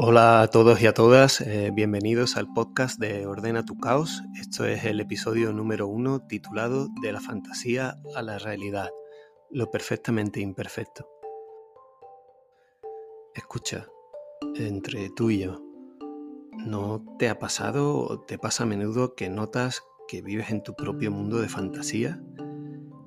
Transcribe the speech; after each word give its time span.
Hola 0.00 0.42
a 0.42 0.46
todos 0.46 0.80
y 0.80 0.86
a 0.86 0.94
todas, 0.94 1.40
eh, 1.40 1.72
bienvenidos 1.74 2.36
al 2.36 2.52
podcast 2.52 3.00
de 3.00 3.26
Ordena 3.26 3.64
tu 3.64 3.76
Caos. 3.78 4.22
Esto 4.40 4.64
es 4.64 4.84
el 4.84 5.00
episodio 5.00 5.52
número 5.52 5.88
uno 5.88 6.20
titulado 6.20 6.86
De 7.02 7.10
la 7.10 7.20
fantasía 7.20 7.96
a 8.14 8.22
la 8.22 8.38
realidad, 8.38 8.90
lo 9.50 9.72
perfectamente 9.72 10.38
imperfecto. 10.38 11.08
Escucha, 13.34 13.88
entre 14.54 15.10
tú 15.10 15.30
y 15.30 15.40
yo, 15.40 15.60
¿no 16.52 17.04
te 17.18 17.28
ha 17.28 17.40
pasado 17.40 17.98
o 17.98 18.20
te 18.20 18.38
pasa 18.38 18.62
a 18.62 18.66
menudo 18.66 19.16
que 19.16 19.28
notas 19.28 19.82
que 20.06 20.22
vives 20.22 20.50
en 20.50 20.62
tu 20.62 20.76
propio 20.76 21.10
mundo 21.10 21.40
de 21.40 21.48
fantasía 21.48 22.22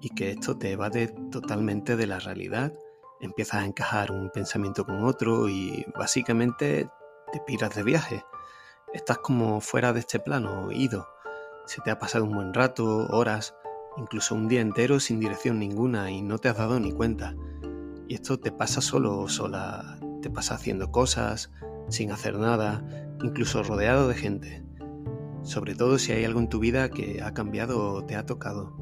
y 0.02 0.10
que 0.10 0.32
esto 0.32 0.58
te 0.58 0.72
evade 0.72 1.08
totalmente 1.32 1.96
de 1.96 2.08
la 2.08 2.20
realidad? 2.20 2.74
Empiezas 3.22 3.62
a 3.62 3.66
encajar 3.66 4.12
un 4.12 4.30
pensamiento 4.32 4.86
con 4.86 5.04
otro 5.04 5.48
y 5.48 5.86
básicamente 5.98 6.90
te 7.32 7.40
piras 7.46 7.76
de 7.76 7.84
viaje. 7.84 8.26
Estás 8.94 9.20
como 9.20 9.62
fuera 9.62 9.94
de 9.94 10.02
este 10.02 10.20
plano, 10.20 10.72
ido. 10.72 11.08
Se 11.66 11.82
te 11.82 11.92
ha 11.92 12.00
pasado 12.00 12.26
un 12.26 12.34
buen 12.34 12.54
rato, 12.54 13.08
horas, 13.10 13.56
incluso 13.98 14.36
un 14.36 14.48
día 14.48 14.62
entero 14.62 15.00
sin 15.00 15.20
dirección 15.20 15.60
ninguna 15.60 16.12
y 16.12 16.22
no 16.22 16.40
te 16.40 16.50
has 16.50 16.58
dado 16.58 16.80
ni 16.80 16.92
cuenta. 16.92 17.36
Y 18.08 18.16
esto 18.16 18.40
te 18.40 18.52
pasa 18.52 18.82
solo 18.82 19.18
o 19.20 19.30
sola, 19.30 19.98
te 20.22 20.30
pasa 20.30 20.56
haciendo 20.56 20.92
cosas, 20.92 21.52
sin 21.88 22.12
hacer 22.12 22.38
nada, 22.38 22.84
incluso 23.24 23.64
rodeado 23.64 24.08
de 24.08 24.16
gente. 24.16 24.64
Sobre 25.44 25.76
todo 25.76 25.98
si 25.98 26.12
hay 26.12 26.26
algo 26.26 26.40
en 26.40 26.50
tu 26.50 26.60
vida 26.60 26.90
que 26.90 27.22
ha 27.24 27.34
cambiado 27.34 27.94
o 27.94 28.06
te 28.06 28.16
ha 28.16 28.26
tocado. 28.26 28.81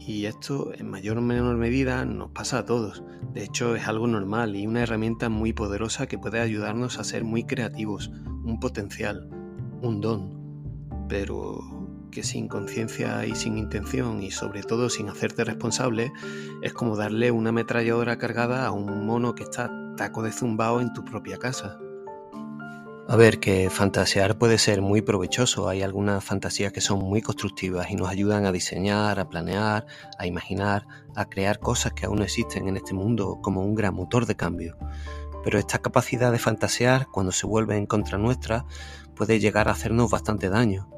Y 0.00 0.24
esto 0.24 0.72
en 0.74 0.90
mayor 0.90 1.18
o 1.18 1.20
menor 1.20 1.56
medida 1.56 2.04
nos 2.04 2.30
pasa 2.30 2.58
a 2.58 2.64
todos. 2.64 3.04
De 3.34 3.44
hecho 3.44 3.76
es 3.76 3.86
algo 3.86 4.06
normal 4.06 4.56
y 4.56 4.66
una 4.66 4.82
herramienta 4.82 5.28
muy 5.28 5.52
poderosa 5.52 6.06
que 6.06 6.18
puede 6.18 6.40
ayudarnos 6.40 6.98
a 6.98 7.04
ser 7.04 7.22
muy 7.22 7.44
creativos, 7.44 8.10
un 8.44 8.58
potencial, 8.58 9.28
un 9.82 10.00
don. 10.00 10.40
Pero 11.08 11.60
que 12.10 12.22
sin 12.22 12.48
conciencia 12.48 13.24
y 13.26 13.34
sin 13.34 13.56
intención 13.56 14.22
y 14.22 14.30
sobre 14.30 14.62
todo 14.62 14.88
sin 14.90 15.08
hacerte 15.08 15.44
responsable 15.44 16.12
es 16.62 16.72
como 16.72 16.96
darle 16.96 17.30
una 17.30 17.50
ametralladora 17.50 18.18
cargada 18.18 18.66
a 18.66 18.72
un 18.72 19.06
mono 19.06 19.34
que 19.34 19.44
está 19.44 19.70
taco 19.96 20.22
de 20.22 20.32
zumbao 20.32 20.80
en 20.80 20.92
tu 20.92 21.04
propia 21.04 21.38
casa. 21.38 21.78
A 23.10 23.16
ver, 23.16 23.40
que 23.40 23.70
fantasear 23.70 24.38
puede 24.38 24.56
ser 24.56 24.82
muy 24.82 25.02
provechoso. 25.02 25.68
Hay 25.68 25.82
algunas 25.82 26.22
fantasías 26.22 26.72
que 26.72 26.80
son 26.80 27.00
muy 27.00 27.22
constructivas 27.22 27.90
y 27.90 27.96
nos 27.96 28.08
ayudan 28.08 28.46
a 28.46 28.52
diseñar, 28.52 29.18
a 29.18 29.28
planear, 29.28 29.84
a 30.16 30.28
imaginar, 30.28 30.86
a 31.16 31.24
crear 31.24 31.58
cosas 31.58 31.92
que 31.92 32.06
aún 32.06 32.18
no 32.18 32.22
existen 32.22 32.68
en 32.68 32.76
este 32.76 32.94
mundo 32.94 33.40
como 33.42 33.64
un 33.64 33.74
gran 33.74 33.94
motor 33.94 34.26
de 34.26 34.36
cambio. 34.36 34.76
Pero 35.42 35.58
esta 35.58 35.80
capacidad 35.80 36.30
de 36.30 36.38
fantasear, 36.38 37.08
cuando 37.10 37.32
se 37.32 37.48
vuelve 37.48 37.76
en 37.76 37.86
contra 37.86 38.16
nuestra, 38.16 38.64
puede 39.16 39.40
llegar 39.40 39.66
a 39.66 39.72
hacernos 39.72 40.08
bastante 40.08 40.48
daño. 40.48 40.88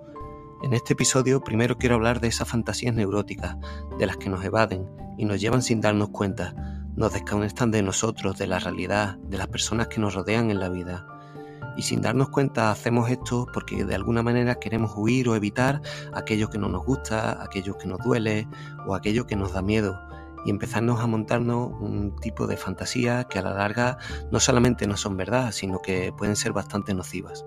En 0.63 0.75
este 0.75 0.93
episodio 0.93 1.43
primero 1.43 1.79
quiero 1.79 1.95
hablar 1.95 2.21
de 2.21 2.29
esas 2.29 2.47
fantasías 2.47 2.95
neuróticas, 2.95 3.57
de 3.99 4.05
las 4.05 4.19
que 4.19 4.29
nos 4.29 4.45
evaden 4.45 4.87
y 5.17 5.25
nos 5.25 5.41
llevan 5.41 5.63
sin 5.63 5.81
darnos 5.81 6.11
cuenta, 6.11 6.85
nos 6.95 7.15
desconectan 7.15 7.71
de 7.71 7.83
nosotros, 7.83 8.37
de 8.37 8.49
la 8.49 8.59
realidad, 8.59 9.17
de 9.17 9.39
las 9.39 9.47
personas 9.47 9.89
que 9.89 9.99
nos 9.99 10.13
rodean 10.13 10.51
en 10.51 10.61
la 10.61 10.69
vida 10.69 11.07
y 11.77 11.83
sin 11.83 12.01
darnos 12.01 12.29
cuenta 12.29 12.71
hacemos 12.71 13.11
esto 13.11 13.47
porque 13.53 13.85
de 13.85 13.95
alguna 13.95 14.23
manera 14.23 14.57
queremos 14.57 14.93
huir 14.97 15.29
o 15.29 15.37
evitar 15.37 15.81
aquello 16.13 16.51
que 16.51 16.59
no 16.59 16.69
nos 16.69 16.85
gusta, 16.85 17.43
aquello 17.43 17.79
que 17.79 17.87
nos 17.87 17.99
duele 18.01 18.49
o 18.87 18.95
aquello 18.95 19.27
que 19.27 19.37
nos 19.37 19.53
da 19.53 19.63
miedo 19.63 19.99
y 20.45 20.51
empezarnos 20.51 21.01
a 21.01 21.07
montarnos 21.07 21.71
un 21.81 22.17
tipo 22.17 22.47
de 22.47 22.57
fantasía 22.57 23.25
que 23.25 23.39
a 23.39 23.43
la 23.43 23.55
larga 23.55 23.99
no 24.31 24.41
solamente 24.41 24.87
no 24.87 24.97
son 24.97 25.17
verdad, 25.17 25.53
sino 25.53 25.81
que 25.81 26.13
pueden 26.13 26.37
ser 26.37 26.53
bastante 26.53 26.95
nocivas. 26.95 27.45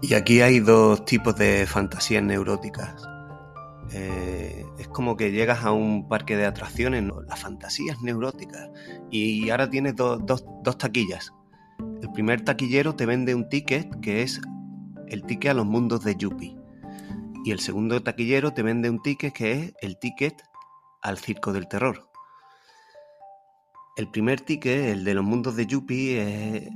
Y 0.00 0.14
aquí 0.14 0.40
hay 0.42 0.60
dos 0.60 1.04
tipos 1.04 1.34
de 1.36 1.66
fantasías 1.66 2.22
neuróticas. 2.22 3.02
Eh, 3.92 4.64
es 4.78 4.88
como 4.88 5.16
que 5.16 5.32
llegas 5.32 5.64
a 5.64 5.72
un 5.72 6.08
parque 6.08 6.36
de 6.36 6.46
atracciones, 6.46 7.04
las 7.26 7.40
fantasías 7.40 8.00
neuróticas, 8.02 8.68
y 9.10 9.50
ahora 9.50 9.68
tienes 9.68 9.96
dos 9.96 10.78
taquillas 10.78 11.32
el 11.78 12.12
primer 12.12 12.42
taquillero 12.42 12.94
te 12.94 13.06
vende 13.06 13.34
un 13.34 13.48
ticket 13.48 14.00
que 14.00 14.22
es 14.22 14.40
el 15.08 15.24
ticket 15.24 15.50
a 15.50 15.54
los 15.54 15.66
mundos 15.66 16.04
de 16.04 16.16
Yuppie. 16.16 16.56
Y 17.44 17.50
el 17.50 17.60
segundo 17.60 18.02
taquillero 18.02 18.52
te 18.52 18.62
vende 18.62 18.90
un 18.90 19.02
ticket 19.02 19.32
que 19.32 19.52
es 19.52 19.74
el 19.80 19.98
ticket 19.98 20.42
al 21.02 21.18
circo 21.18 21.52
del 21.52 21.68
terror. 21.68 22.08
El 23.96 24.10
primer 24.10 24.40
ticket, 24.40 24.86
el 24.86 25.04
de 25.04 25.14
los 25.14 25.24
mundos 25.24 25.56
de 25.56 25.66
Yuppie, 25.66 26.20
es 26.20 26.68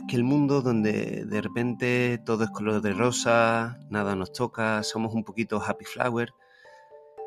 aquel 0.00 0.22
mundo 0.22 0.62
donde 0.62 1.24
de 1.24 1.40
repente 1.40 2.18
todo 2.24 2.44
es 2.44 2.50
color 2.50 2.80
de 2.82 2.92
rosa, 2.92 3.80
nada 3.90 4.14
nos 4.14 4.32
toca, 4.32 4.82
somos 4.84 5.12
un 5.12 5.24
poquito 5.24 5.60
happy 5.60 5.84
flower 5.84 6.32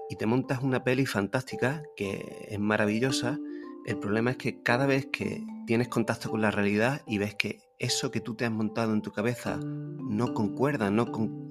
y 0.09 0.16
te 0.16 0.25
montas 0.25 0.62
una 0.62 0.84
peli 0.84 1.06
fantástica 1.06 1.84
que 1.96 2.47
es 2.50 2.59
maravillosa 2.59 3.40
el 3.86 3.97
problema 3.97 4.31
es 4.31 4.38
que 4.38 4.62
cada 4.62 4.86
vez 4.86 5.08
que 5.08 5.44
tienes 5.66 5.88
contacto 5.88 6.30
con 6.30 6.42
la 6.42 6.52
realidad 6.52 7.02
y 7.08 7.18
ves 7.18 7.36
que 7.36 7.59
eso 7.80 8.12
que 8.12 8.22
tú 8.22 8.36
te 8.36 8.46
has 8.46 8.52
montado 8.52 8.94
en 8.94 9.02
tu 9.02 9.12
cabeza 9.12 9.58
no 9.64 10.34
concuerda, 10.34 10.92
no, 10.92 11.06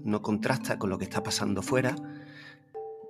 no 0.04 0.22
contrasta 0.22 0.78
con 0.78 0.90
lo 0.90 0.98
que 0.98 1.04
está 1.04 1.22
pasando 1.22 1.62
fuera, 1.62 1.96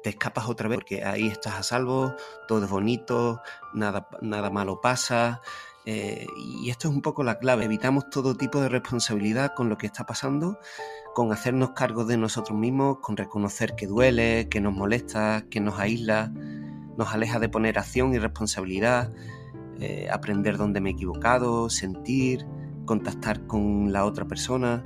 te 0.03 0.11
escapas 0.11 0.49
otra 0.49 0.69
vez 0.69 0.79
porque 0.79 1.05
ahí 1.05 1.27
estás 1.27 1.55
a 1.55 1.63
salvo, 1.63 2.15
todo 2.49 2.65
es 2.65 2.71
bonito, 2.71 3.43
nada, 3.75 4.09
nada 4.23 4.51
malo 4.51 4.81
pasa. 4.81 5.43
Eh, 5.87 6.27
y 6.37 6.71
esto 6.71 6.89
es 6.89 6.95
un 6.95 7.03
poco 7.03 7.23
la 7.23 7.39
clave. 7.39 7.65
Evitamos 7.65 8.11
todo 8.11 8.37
tipo 8.37 8.61
de 8.61 8.69
responsabilidad 8.69 9.55
con 9.55 9.69
lo 9.69 9.77
que 9.77 9.87
está 9.87 10.07
pasando, 10.07 10.59
con 11.15 11.33
hacernos 11.33 11.71
cargo 11.71 12.05
de 12.05 12.17
nosotros 12.17 12.59
mismos, 12.59 12.99
con 13.01 13.17
reconocer 13.17 13.75
que 13.75 13.87
duele, 13.87 14.49
que 14.49 14.61
nos 14.61 14.75
molesta, 14.75 15.45
que 15.51 15.61
nos 15.61 15.79
aísla 15.79 16.33
nos 16.97 17.13
aleja 17.15 17.39
de 17.39 17.49
poner 17.49 17.79
acción 17.79 18.15
y 18.15 18.19
responsabilidad, 18.19 19.13
eh, 19.81 20.09
aprender 20.13 20.57
dónde 20.57 20.81
me 20.81 20.91
he 20.91 20.93
equivocado, 20.93 21.71
sentir, 21.71 22.45
contactar 22.85 23.47
con 23.47 23.93
la 23.93 24.05
otra 24.05 24.27
persona. 24.27 24.83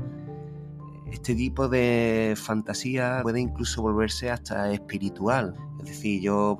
Este 1.10 1.34
tipo 1.34 1.68
de 1.68 2.34
fantasía 2.36 3.20
puede 3.22 3.40
incluso 3.40 3.82
volverse 3.82 4.30
hasta 4.30 4.70
espiritual. 4.72 5.54
Es 5.80 5.90
decir, 5.90 6.20
yo 6.20 6.58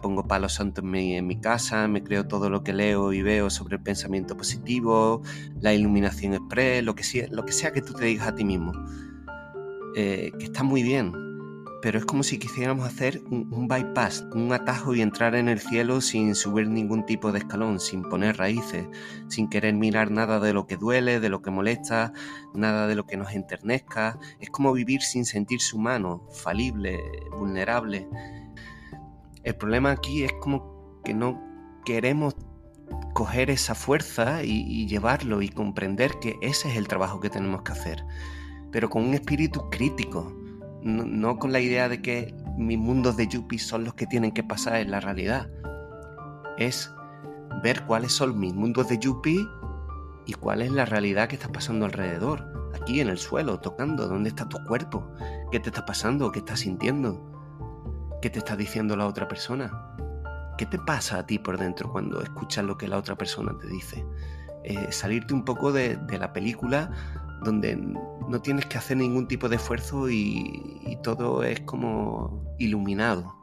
pongo 0.00 0.26
palos 0.26 0.54
santos 0.54 0.84
en 0.84 1.26
mi, 1.26 1.40
casa, 1.40 1.88
me 1.88 2.02
creo 2.02 2.26
todo 2.26 2.50
lo 2.50 2.62
que 2.62 2.72
leo 2.72 3.12
y 3.12 3.22
veo 3.22 3.50
sobre 3.50 3.76
el 3.76 3.82
pensamiento 3.82 4.36
positivo, 4.36 5.22
la 5.60 5.74
iluminación 5.74 6.34
express, 6.34 6.84
lo 6.84 6.94
que 6.94 7.02
sea, 7.02 7.26
lo 7.30 7.44
que, 7.44 7.52
sea 7.52 7.72
que 7.72 7.82
tú 7.82 7.92
te 7.92 8.04
digas 8.04 8.28
a 8.28 8.34
ti 8.34 8.44
mismo. 8.44 8.72
Eh, 9.96 10.30
que 10.38 10.44
está 10.44 10.62
muy 10.62 10.82
bien, 10.82 11.12
pero 11.86 12.00
es 12.00 12.04
como 12.04 12.24
si 12.24 12.40
quisiéramos 12.40 12.84
hacer 12.84 13.22
un, 13.30 13.68
bypass, 13.68 14.26
un 14.34 14.52
atajo 14.52 14.96
y 14.96 15.02
entrar 15.02 15.36
en 15.36 15.48
el 15.48 15.60
cielo 15.60 16.00
sin 16.00 16.34
subir 16.34 16.68
ningún 16.68 17.06
tipo 17.06 17.30
de 17.30 17.38
escalón, 17.38 17.78
sin 17.78 18.02
poner 18.02 18.38
raíces, 18.38 18.88
sin 19.28 19.48
querer 19.48 19.72
mirar 19.74 20.10
nada 20.10 20.40
de 20.40 20.52
lo 20.52 20.66
que 20.66 20.76
duele, 20.76 21.20
de 21.20 21.28
lo 21.28 21.42
que 21.42 21.52
molesta, 21.52 22.12
nada 22.54 22.88
de 22.88 22.96
lo 22.96 23.06
que 23.06 23.16
nos 23.16 23.30
enternezca. 23.34 24.18
Es 24.40 24.50
como 24.50 24.72
vivir 24.72 25.00
sin 25.00 25.24
sentirse 25.24 25.76
humano, 25.76 26.26
falible, 26.32 26.98
vulnerable. 27.30 28.08
El 29.44 29.54
problema 29.54 29.92
aquí 29.92 30.24
es 30.24 30.32
como 30.40 31.00
que 31.04 31.14
no 31.14 31.40
queremos 31.84 32.34
coger 33.14 33.48
esa 33.48 33.76
fuerza 33.76 34.42
y, 34.42 34.64
y 34.66 34.88
llevarlo 34.88 35.40
y 35.40 35.50
comprender 35.50 36.18
que 36.18 36.36
ese 36.42 36.68
es 36.68 36.76
el 36.78 36.88
trabajo 36.88 37.20
que 37.20 37.30
tenemos 37.30 37.62
que 37.62 37.70
hacer, 37.70 38.04
pero 38.72 38.90
con 38.90 39.04
un 39.04 39.14
espíritu 39.14 39.70
crítico 39.70 40.45
no, 40.86 41.38
con 41.38 41.52
la 41.52 41.60
idea 41.60 41.88
de 41.88 42.00
que 42.00 42.34
mis 42.56 42.78
mundos 42.78 43.16
de 43.16 43.26
Yuppie 43.26 43.58
son 43.58 43.84
los 43.84 43.94
que 43.94 44.06
tienen 44.06 44.32
que 44.32 44.44
pasar 44.44 44.76
en 44.76 44.92
la 44.92 45.00
realidad. 45.00 45.50
Es 46.58 46.92
ver 47.62 47.84
cuáles 47.86 48.12
son 48.12 48.38
mis 48.38 48.54
mundos 48.54 48.88
de 48.88 48.98
Yuppie 48.98 49.44
y 50.26 50.32
cuál 50.34 50.62
es 50.62 50.70
la 50.70 50.84
realidad 50.84 51.28
que 51.28 51.34
está 51.34 51.50
pasando 51.50 51.86
alrededor, 51.86 52.70
aquí 52.74 53.00
en 53.00 53.08
el 53.08 53.18
suelo, 53.18 53.58
tocando, 53.58 54.06
dónde 54.06 54.28
está 54.28 54.48
tu 54.48 54.62
cuerpo, 54.64 55.10
qué 55.50 55.58
te 55.58 55.70
está 55.70 55.84
pasando, 55.84 56.30
qué 56.30 56.38
estás 56.38 56.60
sintiendo, 56.60 57.20
qué 58.22 58.30
te 58.30 58.38
está 58.38 58.56
diciendo 58.56 58.96
la 58.96 59.06
otra 59.06 59.26
persona. 59.26 59.92
¿Qué 60.56 60.64
te 60.64 60.78
pasa 60.78 61.18
a 61.18 61.26
ti 61.26 61.38
por 61.38 61.58
dentro 61.58 61.92
cuando 61.92 62.22
escuchas 62.22 62.64
lo 62.64 62.78
que 62.78 62.88
la 62.88 62.96
otra 62.96 63.16
persona 63.16 63.58
te 63.58 63.66
dice? 63.66 64.06
Eh, 64.64 64.90
salirte 64.90 65.34
un 65.34 65.44
poco 65.44 65.70
de 65.70 65.98
la 66.18 66.32
película 66.32 66.90
donde 67.42 67.76
no 67.76 68.42
tienes 68.42 68.66
que 68.66 68.78
hacer 68.78 68.96
ningún 68.96 69.28
tipo 69.28 69.48
de 69.48 69.56
esfuerzo 69.56 70.10
y, 70.10 70.98
todo 71.02 71.44
es 71.44 71.60
como 71.60 72.42
iluminado. 72.58 73.36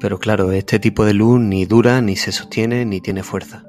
Pero 0.00 0.18
claro, 0.18 0.50
este 0.52 0.78
tipo 0.78 1.04
de 1.04 1.14
luz 1.14 1.40
ni 1.40 1.64
dura, 1.64 2.00
ni 2.00 2.16
se 2.16 2.32
sostiene, 2.32 2.84
ni 2.84 3.00
tiene 3.00 3.22
fuerza. 3.22 3.64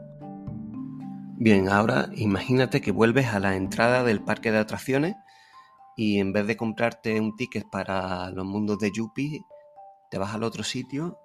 Bien, 1.39 1.69
ahora 1.69 2.09
imagínate 2.15 2.81
que 2.81 2.91
vuelves 2.91 3.27
a 3.27 3.39
la 3.39 3.55
entrada 3.55 4.03
del 4.03 4.21
parque 4.21 4.51
de 4.51 4.57
atracciones 4.57 5.15
y 5.95 6.19
en 6.19 6.33
vez 6.33 6.47
de 6.47 6.57
comprarte 6.57 7.19
un 7.19 7.35
ticket 7.35 7.69
para 7.69 8.31
los 8.31 8.45
mundos 8.45 8.79
de 8.79 8.91
Yuppie, 8.91 9.41
te 10.09 10.17
vas 10.17 10.33
al 10.33 10.43
otro 10.43 10.63
sitio 10.63 11.19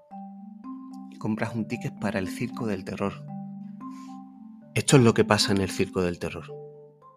y 1.10 1.16
compras 1.16 1.54
un 1.54 1.66
ticket 1.66 1.98
para 1.98 2.18
el 2.18 2.28
circo 2.28 2.66
del 2.66 2.84
terror. 2.84 3.24
Esto 4.74 4.96
es 4.96 5.02
lo 5.02 5.14
que 5.14 5.24
pasa 5.24 5.52
en 5.52 5.60
el 5.60 5.70
circo 5.70 6.02
del 6.02 6.18
terror. 6.18 6.61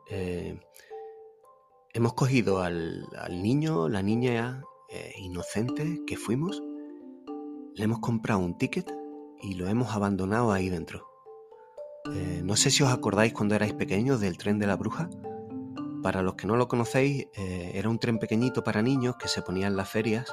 Eh, 0.07 0.59
hemos 1.93 2.13
cogido 2.13 2.61
al, 2.61 3.07
niño, 3.31 3.89
la 3.89 4.03
niña 4.03 4.63
eh, 4.89 5.13
inocente 5.17 6.01
que 6.05 6.17
fuimos, 6.17 6.61
le 7.73 7.83
hemos 7.83 7.99
comprado 7.99 8.39
un 8.39 8.57
ticket 8.57 8.93
y 9.41 9.55
lo 9.55 9.67
hemos 9.67 9.95
abandonado 9.95 10.51
ahí 10.51 10.69
dentro. 10.69 11.07
Eh, 12.13 12.41
no 12.43 12.55
sé 12.55 12.69
si 12.69 12.83
os 12.83 12.91
acordáis 12.91 13.33
cuando 13.33 13.55
erais 13.55 13.73
pequeños 13.73 14.19
del 14.19 14.37
tren 14.37 14.59
de 14.59 14.67
la 14.67 14.75
bruja. 14.75 15.09
Para 16.03 16.21
los 16.21 16.35
que 16.35 16.45
no 16.45 16.55
lo 16.55 16.67
conocéis, 16.67 17.29
era 17.35 17.89
un 17.89 17.97
tren 17.97 18.19
pequeñito 18.19 18.63
para 18.63 18.83
niños 18.83 19.15
que 19.15 19.27
se 19.27 19.41
ponía 19.41 19.65
en 19.65 19.75
las 19.75 19.89
ferias, 19.89 20.31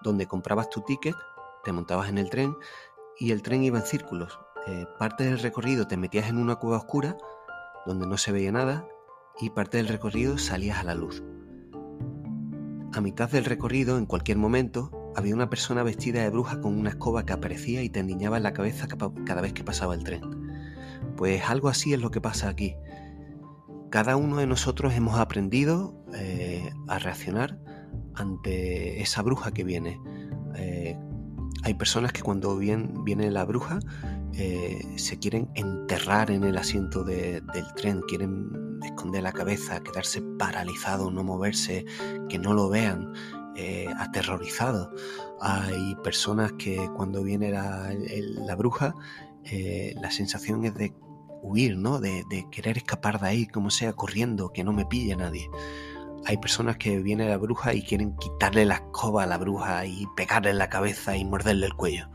donde 0.00 0.28
comprabas 0.28 0.70
tu 0.70 0.82
ticket, 0.82 1.16
te 1.64 1.72
montabas 1.72 2.08
en 2.08 2.18
el 2.18 2.30
tren 2.30 2.56
y 3.18 3.32
el 3.32 3.42
tren 3.42 3.64
iba 3.64 3.80
en 3.80 3.84
círculos. 3.84 4.38
Parte 5.00 5.24
del 5.24 5.40
recorrido 5.40 5.88
te 5.88 5.96
metías 5.96 6.28
en 6.28 6.38
una 6.38 6.54
cueva 6.54 6.76
oscura 6.76 7.16
donde 7.84 8.06
no 8.06 8.16
se 8.16 8.30
veía 8.30 8.52
nada 8.52 8.86
y 9.40 9.50
parte 9.50 9.78
del 9.78 9.88
recorrido 9.88 10.38
salías 10.38 10.78
a 10.78 10.84
la 10.84 10.94
luz. 10.94 11.22
A 12.94 13.00
mitad 13.00 13.30
del 13.30 13.44
recorrido, 13.44 13.98
en 13.98 14.06
cualquier 14.06 14.36
momento, 14.36 15.12
había 15.16 15.34
una 15.34 15.50
persona 15.50 15.82
vestida 15.82 16.22
de 16.22 16.30
bruja 16.30 16.60
con 16.60 16.78
una 16.78 16.90
escoba 16.90 17.24
que 17.24 17.32
aparecía 17.32 17.82
y 17.82 17.88
te 17.88 18.00
endiñaba 18.00 18.36
en 18.36 18.42
la 18.42 18.52
cabeza 18.52 18.86
cada 19.24 19.40
vez 19.40 19.52
que 19.52 19.64
pasaba 19.64 19.94
el 19.94 20.04
tren. 20.04 20.22
Pues 21.16 21.42
algo 21.48 21.68
así 21.68 21.92
es 21.92 22.00
lo 22.00 22.10
que 22.10 22.20
pasa 22.20 22.48
aquí. 22.48 22.76
Cada 23.90 24.16
uno 24.16 24.38
de 24.38 24.46
nosotros 24.46 24.94
hemos 24.94 25.18
aprendido 25.18 25.94
eh, 26.14 26.70
a 26.88 26.98
reaccionar 26.98 27.58
ante 28.14 29.02
esa 29.02 29.22
bruja 29.22 29.52
que 29.52 29.64
viene. 29.64 30.00
Eh, 30.56 30.96
hay 31.62 31.74
personas 31.74 32.12
que 32.12 32.22
cuando 32.22 32.56
viene 32.56 33.30
la 33.30 33.44
bruja 33.44 33.78
eh, 34.34 34.82
se 34.96 35.18
quieren 35.18 35.50
enterrar 35.54 36.30
en 36.30 36.44
el 36.44 36.56
asiento 36.56 37.04
del 37.04 37.44
tren, 37.76 38.00
quieren 38.08 38.61
esconder 38.86 39.22
la 39.22 39.32
cabeza, 39.32 39.82
quedarse 39.82 40.22
paralizado, 40.38 41.10
no 41.10 41.24
moverse, 41.24 41.84
que 42.28 42.38
no 42.38 42.54
lo 42.54 42.68
vean, 42.68 43.12
eh, 43.56 43.86
aterrorizados. 43.98 44.88
Hay 45.40 45.96
personas 46.02 46.52
que 46.52 46.88
cuando 46.94 47.22
viene 47.22 47.50
la, 47.50 48.54
bruja, 48.56 48.94
eh, 49.44 49.94
la 50.00 50.10
sensación 50.10 50.64
es 50.64 50.74
de 50.74 50.94
huir, 51.42 51.76
¿no? 51.76 51.98
De, 51.98 52.24
de, 52.30 52.46
querer 52.50 52.78
escapar 52.78 53.20
de 53.20 53.28
ahí, 53.28 53.46
como 53.46 53.70
sea, 53.70 53.92
corriendo, 53.92 54.52
que 54.52 54.64
no 54.64 54.72
me 54.72 54.86
pille 54.86 55.16
nadie. 55.16 55.50
Hay 56.24 56.36
personas 56.36 56.76
que 56.76 56.98
viene 56.98 57.28
la 57.28 57.36
bruja 57.36 57.74
y 57.74 57.82
quieren 57.82 58.16
quitarle 58.16 58.64
la 58.64 58.74
escoba 58.74 59.24
a 59.24 59.26
la 59.26 59.38
bruja 59.38 59.84
y 59.86 60.06
pegarle 60.16 60.50
en 60.50 60.58
la 60.58 60.68
cabeza 60.68 61.16
y 61.16 61.24
morderle 61.24 61.66
el 61.66 61.74
cuello 61.74 62.08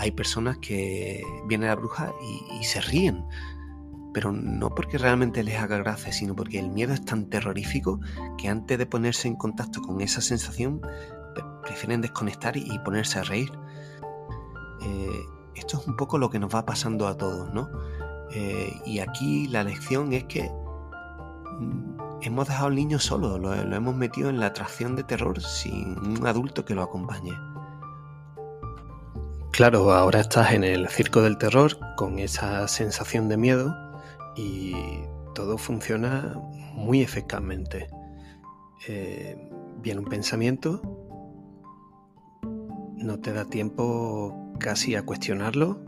hay 0.00 0.12
personas 0.12 0.56
que 0.58 1.22
viene 1.46 1.66
la 1.66 1.74
bruja 1.74 2.14
y, 2.58 2.64
se 2.64 2.80
ríen, 2.80 3.22
pero 4.12 4.32
no 4.32 4.74
porque 4.74 4.98
realmente 4.98 5.42
les 5.42 5.58
haga 5.58 5.78
gracia, 5.78 6.12
sino 6.12 6.34
porque 6.34 6.58
el 6.58 6.70
miedo 6.70 6.92
es 6.92 7.04
tan 7.04 7.26
terrorífico 7.26 8.00
que 8.38 8.48
antes 8.48 8.78
de 8.78 8.86
ponerse 8.86 9.28
en 9.28 9.36
contacto 9.36 9.80
con 9.82 10.00
esa 10.00 10.20
sensación, 10.20 10.80
prefieren 11.62 12.00
desconectar 12.00 12.56
y 12.56 12.78
ponerse 12.80 13.18
a 13.18 13.22
reír. 13.22 13.52
Eh, 14.82 15.20
esto 15.54 15.78
es 15.78 15.86
un 15.86 15.96
poco 15.96 16.18
lo 16.18 16.30
que 16.30 16.38
nos 16.38 16.54
va 16.54 16.64
pasando 16.64 17.06
a 17.06 17.16
todos, 17.16 17.52
¿no? 17.52 17.68
Eh, 18.32 18.72
y 18.86 19.00
aquí 19.00 19.48
la 19.48 19.64
lección 19.64 20.12
es 20.12 20.24
que 20.24 20.50
mm, 21.58 22.22
hemos 22.22 22.48
dejado 22.48 22.68
al 22.68 22.74
niño 22.74 22.98
solo, 22.98 23.38
lo 23.38 23.52
hemos 23.52 23.94
metido 23.94 24.30
en 24.30 24.40
la 24.40 24.46
atracción 24.46 24.96
de 24.96 25.04
terror 25.04 25.40
sin 25.40 25.98
un 25.98 26.26
adulto 26.26 26.64
que 26.64 26.74
lo 26.74 26.82
acompañe. 26.82 27.32
Claro, 29.52 29.92
ahora 29.92 30.20
estás 30.20 30.52
en 30.52 30.64
el 30.64 30.88
circo 30.88 31.20
del 31.22 31.36
terror 31.36 31.76
con 31.96 32.18
esa 32.18 32.66
sensación 32.68 33.28
de 33.28 33.36
miedo 33.36 33.89
y 34.36 34.74
todo 35.34 35.58
funciona 35.58 36.36
muy 36.74 37.02
eficazmente. 37.02 37.88
Eh, 38.88 39.36
viene 39.82 40.00
un 40.00 40.06
pensamiento, 40.06 40.80
no 42.96 43.20
te 43.20 43.32
da 43.32 43.44
tiempo 43.44 44.54
casi 44.58 44.94
a 44.94 45.04
cuestionarlo 45.04 45.80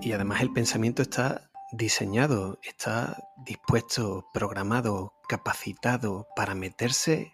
y 0.00 0.12
además 0.12 0.40
el 0.42 0.52
pensamiento 0.52 1.02
está 1.02 1.50
diseñado, 1.72 2.58
está 2.62 3.16
dispuesto, 3.44 4.28
programado, 4.32 5.14
capacitado 5.28 6.28
para 6.36 6.54
meterse 6.54 7.32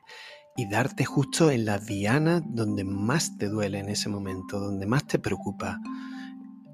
y 0.57 0.69
darte 0.69 1.05
justo 1.05 1.51
en 1.51 1.65
la 1.65 1.79
diana 1.79 2.43
donde 2.45 2.85
más 2.85 3.39
te 3.39 3.49
duele 3.49 3.79
en 3.79 3.89
ese 3.89 4.09
momento, 4.09 4.61
donde 4.61 4.87
más 4.87 5.07
te 5.07 5.19
preocupa, 5.19 5.81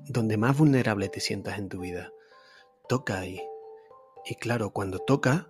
donde 0.07 0.37
más 0.37 0.57
vulnerable 0.57 1.09
te 1.09 1.21
sientas 1.21 1.59
en 1.59 1.69
tu 1.69 1.81
vida. 1.81 2.11
Toca 2.89 3.19
ahí. 3.19 3.43
Y 4.25 4.35
claro, 4.37 4.71
cuando 4.71 4.99
toca 4.99 5.49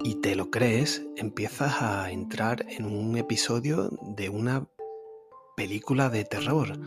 y 0.00 0.16
te 0.16 0.34
lo 0.34 0.50
crees, 0.50 1.02
empiezas 1.16 1.82
a 1.82 2.10
entrar 2.10 2.64
en 2.68 2.86
un 2.86 3.16
episodio 3.18 3.90
de 4.00 4.30
una 4.30 4.66
película 5.56 6.08
de 6.08 6.24
terror, 6.24 6.78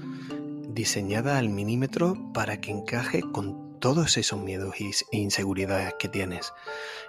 diseñada 0.69 1.37
al 1.37 1.49
milímetro 1.49 2.15
para 2.33 2.59
que 2.59 2.71
encaje 2.71 3.21
con 3.21 3.79
todos 3.79 4.17
esos 4.17 4.39
miedos 4.39 4.75
e 4.79 5.17
inseguridades 5.17 5.93
que 5.99 6.09
tienes 6.09 6.51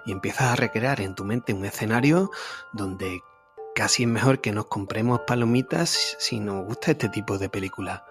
y 0.04 0.12
empiezas 0.12 0.52
a 0.52 0.56
recrear 0.56 1.00
en 1.00 1.14
tu 1.14 1.24
mente 1.24 1.54
un 1.54 1.64
escenario 1.64 2.30
donde 2.74 3.22
casi 3.74 4.02
es 4.02 4.08
mejor 4.10 4.42
que 4.42 4.52
nos 4.52 4.66
compremos 4.66 5.20
palomitas 5.26 6.16
si 6.18 6.38
nos 6.38 6.66
gusta 6.66 6.90
este 6.90 7.08
tipo 7.08 7.38
de 7.38 7.48
película. 7.48 8.04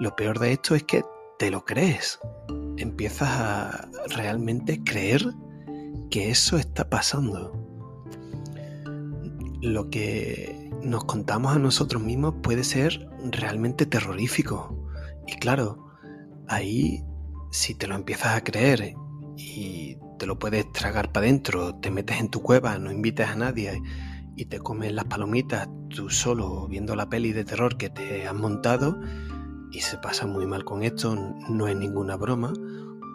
Lo 0.00 0.14
peor 0.16 0.38
de 0.38 0.52
esto 0.52 0.74
es 0.74 0.82
que 0.82 1.02
te 1.38 1.50
lo 1.50 1.64
crees. 1.64 2.20
Empiezas 2.76 3.28
a 3.28 3.88
realmente 4.14 4.82
creer 4.82 5.24
que 6.10 6.30
eso 6.30 6.56
está 6.56 6.88
pasando. 6.88 7.52
Lo 9.60 9.90
que 9.90 10.70
nos 10.82 11.04
contamos 11.04 11.54
a 11.54 11.58
nosotros 11.58 12.02
mismos 12.02 12.34
puede 12.42 12.64
ser 12.64 13.08
realmente 13.30 13.86
terrorífico. 13.86 14.88
Y 15.26 15.34
claro, 15.36 15.86
ahí 16.48 17.04
si 17.50 17.74
te 17.74 17.86
lo 17.86 17.94
empiezas 17.94 18.36
a 18.36 18.42
creer 18.42 18.94
y 19.36 19.96
te 20.18 20.26
lo 20.26 20.38
puedes 20.38 20.70
tragar 20.72 21.12
para 21.12 21.26
adentro, 21.26 21.76
te 21.76 21.90
metes 21.90 22.18
en 22.18 22.30
tu 22.30 22.42
cueva, 22.42 22.78
no 22.78 22.90
invites 22.90 23.28
a 23.28 23.36
nadie 23.36 23.80
y 24.36 24.46
te 24.46 24.58
comes 24.58 24.92
las 24.92 25.04
palomitas 25.04 25.68
tú 25.90 26.08
solo 26.08 26.66
viendo 26.68 26.96
la 26.96 27.08
peli 27.08 27.32
de 27.32 27.44
terror 27.44 27.76
que 27.76 27.90
te 27.90 28.26
has 28.26 28.34
montado 28.34 28.98
y 29.72 29.80
se 29.80 29.98
pasa 29.98 30.26
muy 30.26 30.46
mal 30.46 30.64
con 30.64 30.82
esto, 30.82 31.16
no 31.48 31.66
es 31.66 31.76
ninguna 31.76 32.16
broma, 32.16 32.52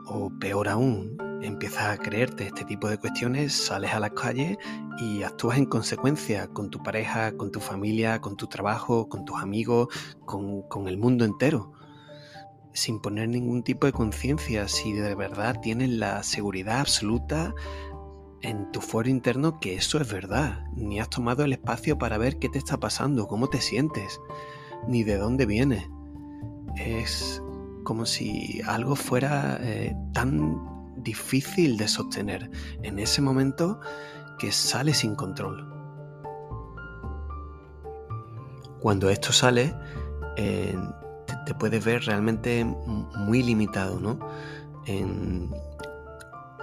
o 0.05 0.31
peor 0.39 0.67
aún, 0.69 1.17
empiezas 1.41 1.83
a 1.83 1.97
creerte 1.97 2.47
este 2.47 2.65
tipo 2.65 2.89
de 2.89 2.97
cuestiones, 2.97 3.53
sales 3.53 3.93
a 3.93 3.99
las 3.99 4.11
calles 4.11 4.57
y 4.99 5.23
actúas 5.23 5.57
en 5.57 5.65
consecuencia 5.65 6.47
con 6.47 6.69
tu 6.69 6.81
pareja, 6.81 7.31
con 7.37 7.51
tu 7.51 7.59
familia, 7.59 8.19
con 8.21 8.35
tu 8.37 8.47
trabajo, 8.47 9.07
con 9.07 9.25
tus 9.25 9.39
amigos, 9.39 9.87
con, 10.25 10.63
con 10.63 10.87
el 10.87 10.97
mundo 10.97 11.25
entero 11.25 11.73
sin 12.77 12.99
poner 12.99 13.27
ningún 13.27 13.63
tipo 13.63 13.87
de 13.87 13.91
conciencia, 13.91 14.67
si 14.67 14.93
de 14.93 15.15
verdad 15.15 15.59
tienes 15.61 15.89
la 15.89 16.21
seguridad 16.21 16.81
absoluta 16.81 17.55
en 18.41 18.71
tu 18.71 18.81
foro 18.81 19.09
interno 19.09 19.59
que 19.59 19.75
eso 19.75 19.99
es 19.99 20.11
verdad, 20.11 20.63
ni 20.75 20.99
has 20.99 21.09
tomado 21.09 21.43
el 21.43 21.53
espacio 21.53 21.97
para 21.97 22.19
ver 22.19 22.37
qué 22.37 22.49
te 22.49 22.59
está 22.59 22.77
pasando, 22.77 23.27
cómo 23.27 23.49
te 23.49 23.61
sientes, 23.61 24.19
ni 24.87 25.03
de 25.03 25.17
dónde 25.17 25.47
viene. 25.47 25.89
Es 26.77 27.41
como 27.83 28.05
si 28.05 28.61
algo 28.67 28.95
fuera 28.95 29.57
eh, 29.61 29.95
tan 30.13 30.57
difícil 30.97 31.77
de 31.77 31.87
sostener 31.87 32.49
en 32.83 32.99
ese 32.99 33.21
momento 33.21 33.79
que 34.37 34.51
sale 34.51 34.93
sin 34.93 35.15
control. 35.15 35.73
Cuando 38.81 39.09
esto 39.09 39.31
sale, 39.31 39.73
eh, 40.35 40.77
te 41.45 41.53
puedes 41.55 41.83
ver 41.83 42.03
realmente 42.03 42.65
muy 43.15 43.41
limitado, 43.41 43.99
¿no? 43.99 44.19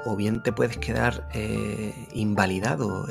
o 0.07 0.17
bien 0.17 0.43
te 0.43 0.53
puedes 0.53 0.79
quedar 0.79 1.29
eh, 1.35 2.09
invalidado, 2.15 3.07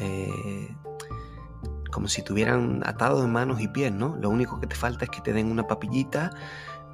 como 1.93 2.07
si 2.07 2.23
tuvieran 2.23 2.81
atado 2.85 3.21
de 3.21 3.27
manos 3.27 3.61
y 3.61 3.67
pies, 3.67 3.93
¿no? 3.93 4.15
Lo 4.19 4.29
único 4.29 4.59
que 4.59 4.67
te 4.67 4.75
falta 4.75 5.05
es 5.05 5.11
que 5.11 5.21
te 5.21 5.31
den 5.33 5.51
una 5.51 5.67
papillita, 5.67 6.31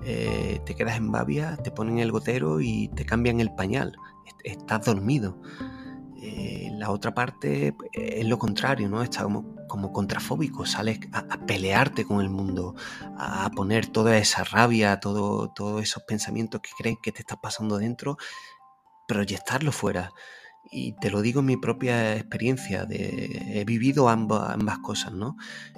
eh, 0.04 0.62
te 0.66 0.76
quedas 0.76 0.98
en 0.98 1.12
babia, 1.12 1.58
te 1.58 1.72
ponen 1.72 2.00
el 2.00 2.12
gotero 2.12 2.62
y 2.62 2.90
te 2.90 3.06
cambian 3.06 3.40
el 3.40 3.54
pañal. 3.54 3.96
Estás 4.44 4.86
dormido. 4.86 5.42
la 6.78 6.92
otra 6.92 7.14
parte 7.14 7.76
es 7.92 8.26
lo 8.26 8.38
contrario, 8.38 8.88
¿no? 8.88 9.02
Está 9.04 9.24
como 9.24 9.60
como 9.70 9.94
contrafóbico, 9.94 10.66
sales 10.66 11.00
a, 11.14 11.46
pelearte 11.46 12.04
con 12.04 12.20
el 12.20 12.30
mundo, 12.30 12.76
a 13.18 13.50
poner 13.56 13.88
toda 13.88 14.18
esa 14.18 14.44
rabia, 14.44 15.00
todo, 15.00 15.54
todos 15.54 15.82
esos 15.82 16.04
pensamientos 16.04 16.60
que 16.60 16.72
creen 16.78 16.98
que 17.02 17.14
te 17.14 17.22
estás 17.22 17.38
pasando 17.42 17.78
dentro, 17.78 18.18
proyectarlo 19.08 19.72
fuera. 19.72 20.12
Y 20.72 20.94
te 21.00 21.10
lo 21.10 21.22
digo 21.22 21.40
en 21.40 21.48
mi 21.48 21.58
propia 21.58 22.16
experiencia, 22.16 22.86
de, 22.86 23.60
he 23.60 23.66
vivido 23.66 24.08
ambas, 24.08 24.52
ambas 24.52 24.80
cosas, 24.80 25.14
¿no? 25.14 25.36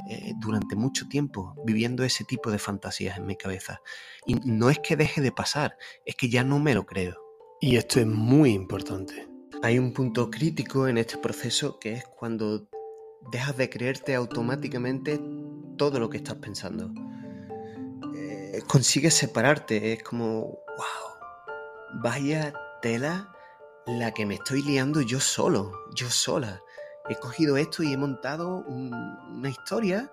Eh, 0.09 0.33
durante 0.37 0.75
mucho 0.75 1.07
tiempo, 1.07 1.55
viviendo 1.65 2.03
ese 2.03 2.25
tipo 2.25 2.51
de 2.51 2.59
fantasías 2.59 3.17
en 3.17 3.25
mi 3.25 3.37
cabeza. 3.37 3.81
Y 4.25 4.35
no 4.35 4.69
es 4.69 4.79
que 4.79 4.97
deje 4.97 5.21
de 5.21 5.31
pasar, 5.31 5.77
es 6.05 6.15
que 6.15 6.29
ya 6.29 6.43
no 6.43 6.59
me 6.59 6.73
lo 6.73 6.85
creo. 6.85 7.15
Y 7.61 7.77
esto 7.77 7.99
es 7.99 8.07
muy 8.07 8.51
importante. 8.51 9.27
Hay 9.63 9.77
un 9.79 9.93
punto 9.93 10.29
crítico 10.29 10.87
en 10.87 10.97
este 10.97 11.17
proceso 11.17 11.77
que 11.79 11.93
es 11.93 12.05
cuando 12.05 12.67
dejas 13.31 13.55
de 13.57 13.69
creerte 13.69 14.15
automáticamente 14.15 15.21
todo 15.77 15.99
lo 15.99 16.09
que 16.09 16.17
estás 16.17 16.35
pensando. 16.35 16.91
Eh, 18.15 18.61
consigues 18.67 19.13
separarte, 19.13 19.93
es 19.93 20.03
como, 20.03 20.41
wow, 20.41 22.01
vaya 22.01 22.53
tela 22.81 23.31
la 23.85 24.11
que 24.11 24.25
me 24.25 24.35
estoy 24.35 24.61
liando 24.61 25.01
yo 25.01 25.19
solo, 25.19 25.71
yo 25.93 26.09
sola. 26.09 26.61
He 27.09 27.15
cogido 27.15 27.57
esto 27.57 27.83
y 27.83 27.93
he 27.93 27.97
montado 27.97 28.63
una 28.67 29.49
historia 29.49 30.11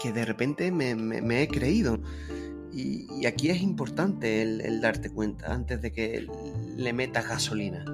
que, 0.00 0.12
de 0.12 0.24
repente 0.24 0.70
me, 0.70 1.42
he 1.42 1.48
creído. 1.48 1.98
Y, 2.72 3.26
aquí 3.26 3.50
es 3.50 3.62
importante 3.62 4.42
el, 4.42 4.80
darte 4.80 5.10
cuenta 5.10 5.52
antes 5.52 5.80
de 5.80 5.92
que 5.92 6.26
le 6.76 6.92
metas 6.92 7.26
gasolina. 7.26 7.84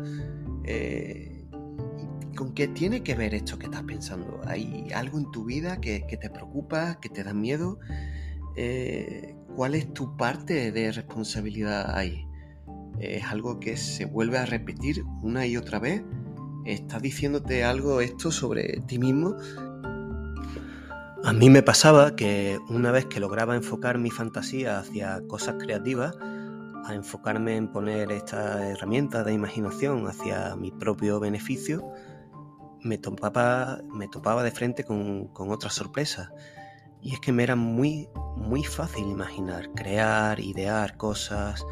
Eh, 0.64 1.46
¿Con 2.36 2.52
qué 2.52 2.66
tiene 2.66 3.04
que 3.04 3.14
ver 3.14 3.32
esto 3.32 3.58
que 3.58 3.66
estás 3.66 3.84
pensando? 3.84 4.40
¿Hay 4.46 4.88
algo 4.92 5.18
en 5.18 5.30
tu 5.30 5.44
vida 5.44 5.80
que, 5.80 6.00
te 6.00 6.30
preocupa, 6.30 6.98
que 7.00 7.08
te 7.08 7.22
da 7.22 7.32
miedo? 7.32 7.78
Eh, 8.56 9.36
¿Cuál 9.54 9.76
es 9.76 9.94
tu 9.94 10.16
parte 10.16 10.72
de 10.72 10.90
responsabilidad 10.90 11.96
ahí? 11.96 12.26
Es 12.98 13.24
algo 13.24 13.60
que 13.60 13.76
se 13.76 14.04
vuelve 14.04 14.38
a 14.38 14.46
repetir 14.46 15.04
una 15.22 15.46
y 15.46 15.56
otra 15.56 15.78
vez. 15.78 16.02
Está 16.64 16.98
diciéndote 16.98 17.64
algo 17.64 18.00
esto 18.00 18.30
sobre 18.30 18.80
ti 18.86 18.98
mismo. 18.98 19.36
A 21.24 21.32
mí 21.32 21.50
me 21.50 21.62
pasaba 21.62 22.16
que 22.16 22.58
una 22.68 22.90
vez 22.90 23.06
que 23.06 23.20
lograba 23.20 23.56
enfocar 23.56 23.98
mi 23.98 24.10
fantasía 24.10 24.78
hacia 24.78 25.26
cosas 25.26 25.56
creativas, 25.58 26.16
a 26.84 26.94
enfocarme 26.94 27.56
en 27.56 27.68
poner 27.68 28.12
esta 28.12 28.68
herramienta 28.68 29.24
de 29.24 29.32
imaginación 29.32 30.06
hacia 30.06 30.54
mi 30.54 30.70
propio 30.70 31.20
beneficio, 31.20 31.82
me 32.82 32.98
topaba, 32.98 33.80
me 33.90 34.06
topaba 34.08 34.42
de 34.42 34.50
frente 34.50 34.84
con, 34.84 35.28
con 35.28 35.50
otras 35.50 35.74
sorpresas. 35.74 36.30
Y 37.00 37.14
es 37.14 37.20
que 37.20 37.32
me 37.32 37.42
era 37.42 37.56
muy, 37.56 38.08
muy 38.36 38.64
fácil 38.64 39.06
imaginar, 39.06 39.70
crear, 39.74 40.40
idear 40.40 40.96
cosas, 40.96 41.64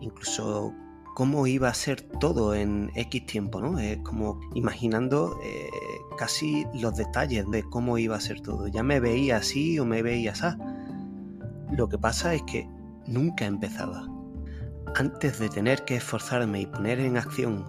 incluso 0.00 0.74
cómo 1.14 1.46
iba 1.46 1.68
a 1.68 1.74
ser 1.74 2.02
todo 2.02 2.54
en 2.54 2.90
X 2.94 3.26
tiempo, 3.26 3.60
¿no? 3.60 3.78
Es 3.78 3.98
como 3.98 4.40
imaginando 4.54 5.38
eh, 5.42 5.70
casi 6.18 6.66
los 6.74 6.96
detalles 6.96 7.48
de 7.50 7.62
cómo 7.62 7.98
iba 7.98 8.16
a 8.16 8.20
ser 8.20 8.40
todo. 8.40 8.66
Ya 8.68 8.82
me 8.82 9.00
veía 9.00 9.36
así 9.36 9.78
o 9.78 9.84
me 9.84 10.02
veía 10.02 10.32
así. 10.32 10.56
Lo 11.72 11.88
que 11.88 11.98
pasa 11.98 12.34
es 12.34 12.42
que 12.42 12.68
nunca 13.06 13.46
empezaba. 13.46 14.08
Antes 14.96 15.38
de 15.38 15.48
tener 15.48 15.84
que 15.84 15.96
esforzarme 15.96 16.60
y 16.60 16.66
poner 16.66 17.00
en 17.00 17.16
acción 17.16 17.64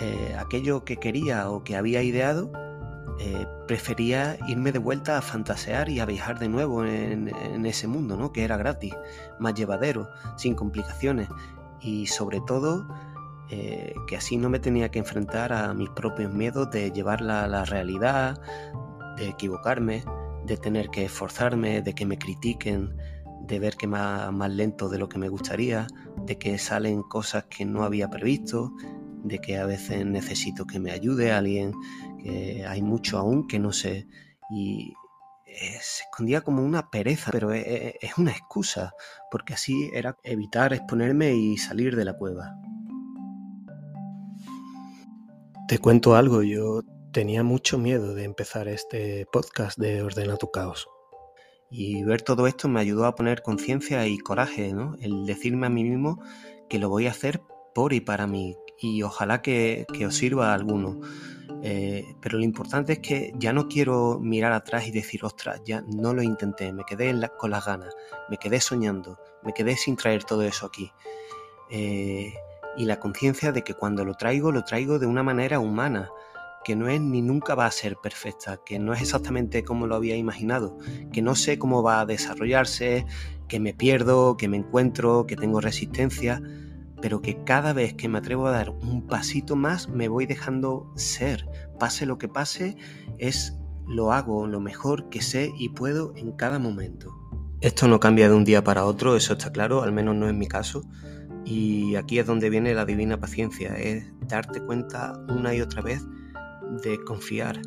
eh, 0.00 0.36
aquello 0.38 0.84
que 0.84 0.96
quería 0.96 1.50
o 1.50 1.64
que 1.64 1.76
había 1.76 2.02
ideado, 2.02 2.50
eh, 3.20 3.46
prefería 3.68 4.36
irme 4.48 4.72
de 4.72 4.78
vuelta 4.78 5.16
a 5.16 5.22
fantasear 5.22 5.88
y 5.88 6.00
a 6.00 6.04
viajar 6.04 6.38
de 6.38 6.48
nuevo 6.48 6.84
en, 6.84 7.28
ese 7.64 7.86
mundo, 7.86 8.16
¿no? 8.16 8.32
Que 8.32 8.44
era 8.44 8.56
gratis, 8.56 8.92
más 9.38 9.54
llevadero, 9.54 10.08
sin 10.36 10.54
complicaciones 10.54 11.28
y 11.80 12.06
sobre 12.06 12.40
todo 12.40 12.88
eh, 13.50 13.94
que 14.08 14.16
así 14.16 14.36
no 14.36 14.50
me 14.50 14.58
tenía 14.58 14.90
que 14.90 14.98
enfrentar 14.98 15.52
a 15.52 15.74
mis 15.74 15.90
propios 15.90 16.32
miedos 16.32 16.70
de 16.70 16.90
llevarla 16.90 17.44
a 17.44 17.48
la 17.48 17.64
realidad, 17.64 18.40
de 19.16 19.28
equivocarme, 19.28 20.04
de 20.44 20.56
tener 20.56 20.88
que 20.88 21.04
esforzarme, 21.04 21.82
de 21.82 21.94
que 21.94 22.06
me 22.06 22.18
critiquen, 22.18 22.96
de 23.46 23.58
ver 23.60 23.76
que 23.76 23.86
más, 23.86 24.32
más 24.32 24.50
lento 24.50 24.88
de 24.88 24.98
lo 24.98 25.08
que 25.08 25.18
me 25.18 25.28
gustaría, 25.28 25.86
de 26.26 26.36
que 26.36 26.58
salen 26.58 27.02
cosas 27.02 27.44
que 27.44 27.64
no 27.64 27.84
había 27.84 28.08
previsto, 28.10 28.72
de 29.22 29.38
que 29.38 29.56
a 29.56 29.66
veces 29.66 30.04
necesito 30.04 30.66
que 30.66 30.80
me 30.80 30.90
ayude 30.90 31.32
alguien, 31.32 31.72
que 32.24 32.64
hay 32.66 32.82
mucho 32.82 33.18
aún 33.18 33.46
que 33.46 33.58
no 33.58 33.72
sé. 33.72 34.08
Y 34.50 34.94
eh, 35.46 35.78
se 35.80 36.04
escondía 36.04 36.40
como 36.40 36.64
una 36.64 36.90
pereza, 36.90 37.30
pero 37.30 37.52
e, 37.52 37.60
e, 37.60 37.98
es 38.00 38.18
una 38.18 38.32
excusa, 38.32 38.92
porque 39.30 39.54
así 39.54 39.90
era 39.94 40.16
evitar 40.22 40.72
exponerme 40.72 41.34
y 41.34 41.56
salir 41.58 41.94
de 41.94 42.04
la 42.04 42.16
cueva. 42.16 42.56
Te 45.68 45.78
cuento 45.78 46.16
algo, 46.16 46.42
yo 46.42 46.82
tenía 47.12 47.42
mucho 47.42 47.78
miedo 47.78 48.14
de 48.14 48.24
empezar 48.24 48.68
este 48.68 49.26
podcast 49.32 49.78
de 49.78 50.02
Ordena 50.02 50.36
tu 50.36 50.50
Caos. 50.50 50.88
Y 51.70 52.04
ver 52.04 52.22
todo 52.22 52.46
esto 52.46 52.68
me 52.68 52.80
ayudó 52.80 53.06
a 53.06 53.14
poner 53.14 53.42
conciencia 53.42 54.06
y 54.06 54.18
coraje, 54.18 54.72
¿no? 54.72 54.96
El 55.00 55.26
decirme 55.26 55.66
a 55.66 55.70
mí 55.70 55.84
mismo 55.84 56.22
que 56.68 56.78
lo 56.78 56.88
voy 56.88 57.06
a 57.06 57.10
hacer 57.10 57.40
por 57.74 57.92
y 57.92 58.00
para 58.00 58.26
mí, 58.26 58.56
y 58.78 59.02
ojalá 59.02 59.42
que, 59.42 59.86
os 60.06 60.14
sirva 60.14 60.50
a 60.50 60.54
alguno. 60.54 61.00
Eh, 61.66 62.14
pero 62.20 62.36
lo 62.36 62.44
importante 62.44 62.92
es 62.92 62.98
que 62.98 63.32
ya 63.38 63.54
no 63.54 63.68
quiero 63.68 64.20
mirar 64.20 64.52
atrás 64.52 64.86
y 64.86 64.90
decir, 64.90 65.24
ostras, 65.24 65.62
ya 65.64 65.82
no 65.96 66.12
lo 66.12 66.22
intenté, 66.22 66.74
me 66.74 66.84
quedé 66.84 67.18
con 67.38 67.50
las 67.50 67.64
ganas, 67.64 67.94
me 68.28 68.36
quedé 68.36 68.60
soñando, 68.60 69.18
me 69.42 69.54
quedé 69.54 69.74
sin 69.74 69.96
traer 69.96 70.24
todo 70.24 70.42
eso 70.42 70.66
aquí. 70.66 70.92
Eh, 71.70 72.34
y 72.76 72.84
la 72.84 73.00
conciencia 73.00 73.50
de 73.50 73.64
que 73.64 73.72
cuando 73.72 74.04
lo 74.04 74.12
traigo, 74.12 74.52
lo 74.52 74.62
traigo 74.62 74.98
de 74.98 75.06
una 75.06 75.22
manera 75.22 75.58
humana, 75.58 76.10
que 76.64 76.76
no 76.76 76.86
es 76.88 77.00
ni 77.00 77.22
nunca 77.22 77.54
va 77.54 77.64
a 77.64 77.70
ser 77.70 77.96
perfecta, 77.96 78.58
que 78.62 78.78
no 78.78 78.92
es 78.92 79.00
exactamente 79.00 79.64
como 79.64 79.86
lo 79.86 79.94
había 79.94 80.16
imaginado, 80.16 80.76
que 81.14 81.22
no 81.22 81.34
sé 81.34 81.58
cómo 81.58 81.82
va 81.82 82.00
a 82.00 82.06
desarrollarse, 82.06 83.06
que 83.48 83.58
me 83.58 83.72
pierdo, 83.72 84.36
que 84.36 84.48
me 84.48 84.58
encuentro, 84.58 85.24
que 85.26 85.36
tengo 85.36 85.62
resistencia, 85.62 86.42
pero 87.04 87.20
que 87.20 87.44
cada 87.44 87.74
vez 87.74 87.92
que 87.92 88.08
me 88.08 88.16
atrevo 88.16 88.46
a 88.46 88.50
dar 88.50 88.70
un 88.70 89.06
pasito 89.06 89.56
más 89.56 89.90
me 89.90 90.08
voy 90.08 90.24
dejando 90.24 90.90
ser. 90.96 91.46
Pase 91.78 92.06
lo 92.06 92.16
que 92.16 92.28
pase, 92.28 92.78
es 93.18 93.58
lo 93.86 94.10
hago 94.10 94.46
lo 94.46 94.58
mejor 94.58 95.10
que 95.10 95.20
sé 95.20 95.52
y 95.58 95.68
puedo 95.68 96.14
en 96.16 96.32
cada 96.32 96.58
momento. 96.58 97.14
Esto 97.60 97.88
no 97.88 98.00
cambia 98.00 98.30
de 98.30 98.34
un 98.34 98.46
día 98.46 98.64
para 98.64 98.86
otro, 98.86 99.16
eso 99.16 99.34
está 99.34 99.52
claro, 99.52 99.82
al 99.82 99.92
menos 99.92 100.16
no 100.16 100.26
es 100.30 100.34
mi 100.34 100.48
caso. 100.48 100.80
Y 101.44 101.94
aquí 101.96 102.18
es 102.18 102.26
donde 102.26 102.48
viene 102.48 102.72
la 102.72 102.86
divina 102.86 103.20
paciencia, 103.20 103.76
es 103.76 104.10
darte 104.26 104.62
cuenta 104.64 105.12
una 105.28 105.54
y 105.54 105.60
otra 105.60 105.82
vez 105.82 106.02
de 106.82 106.98
confiar, 107.04 107.60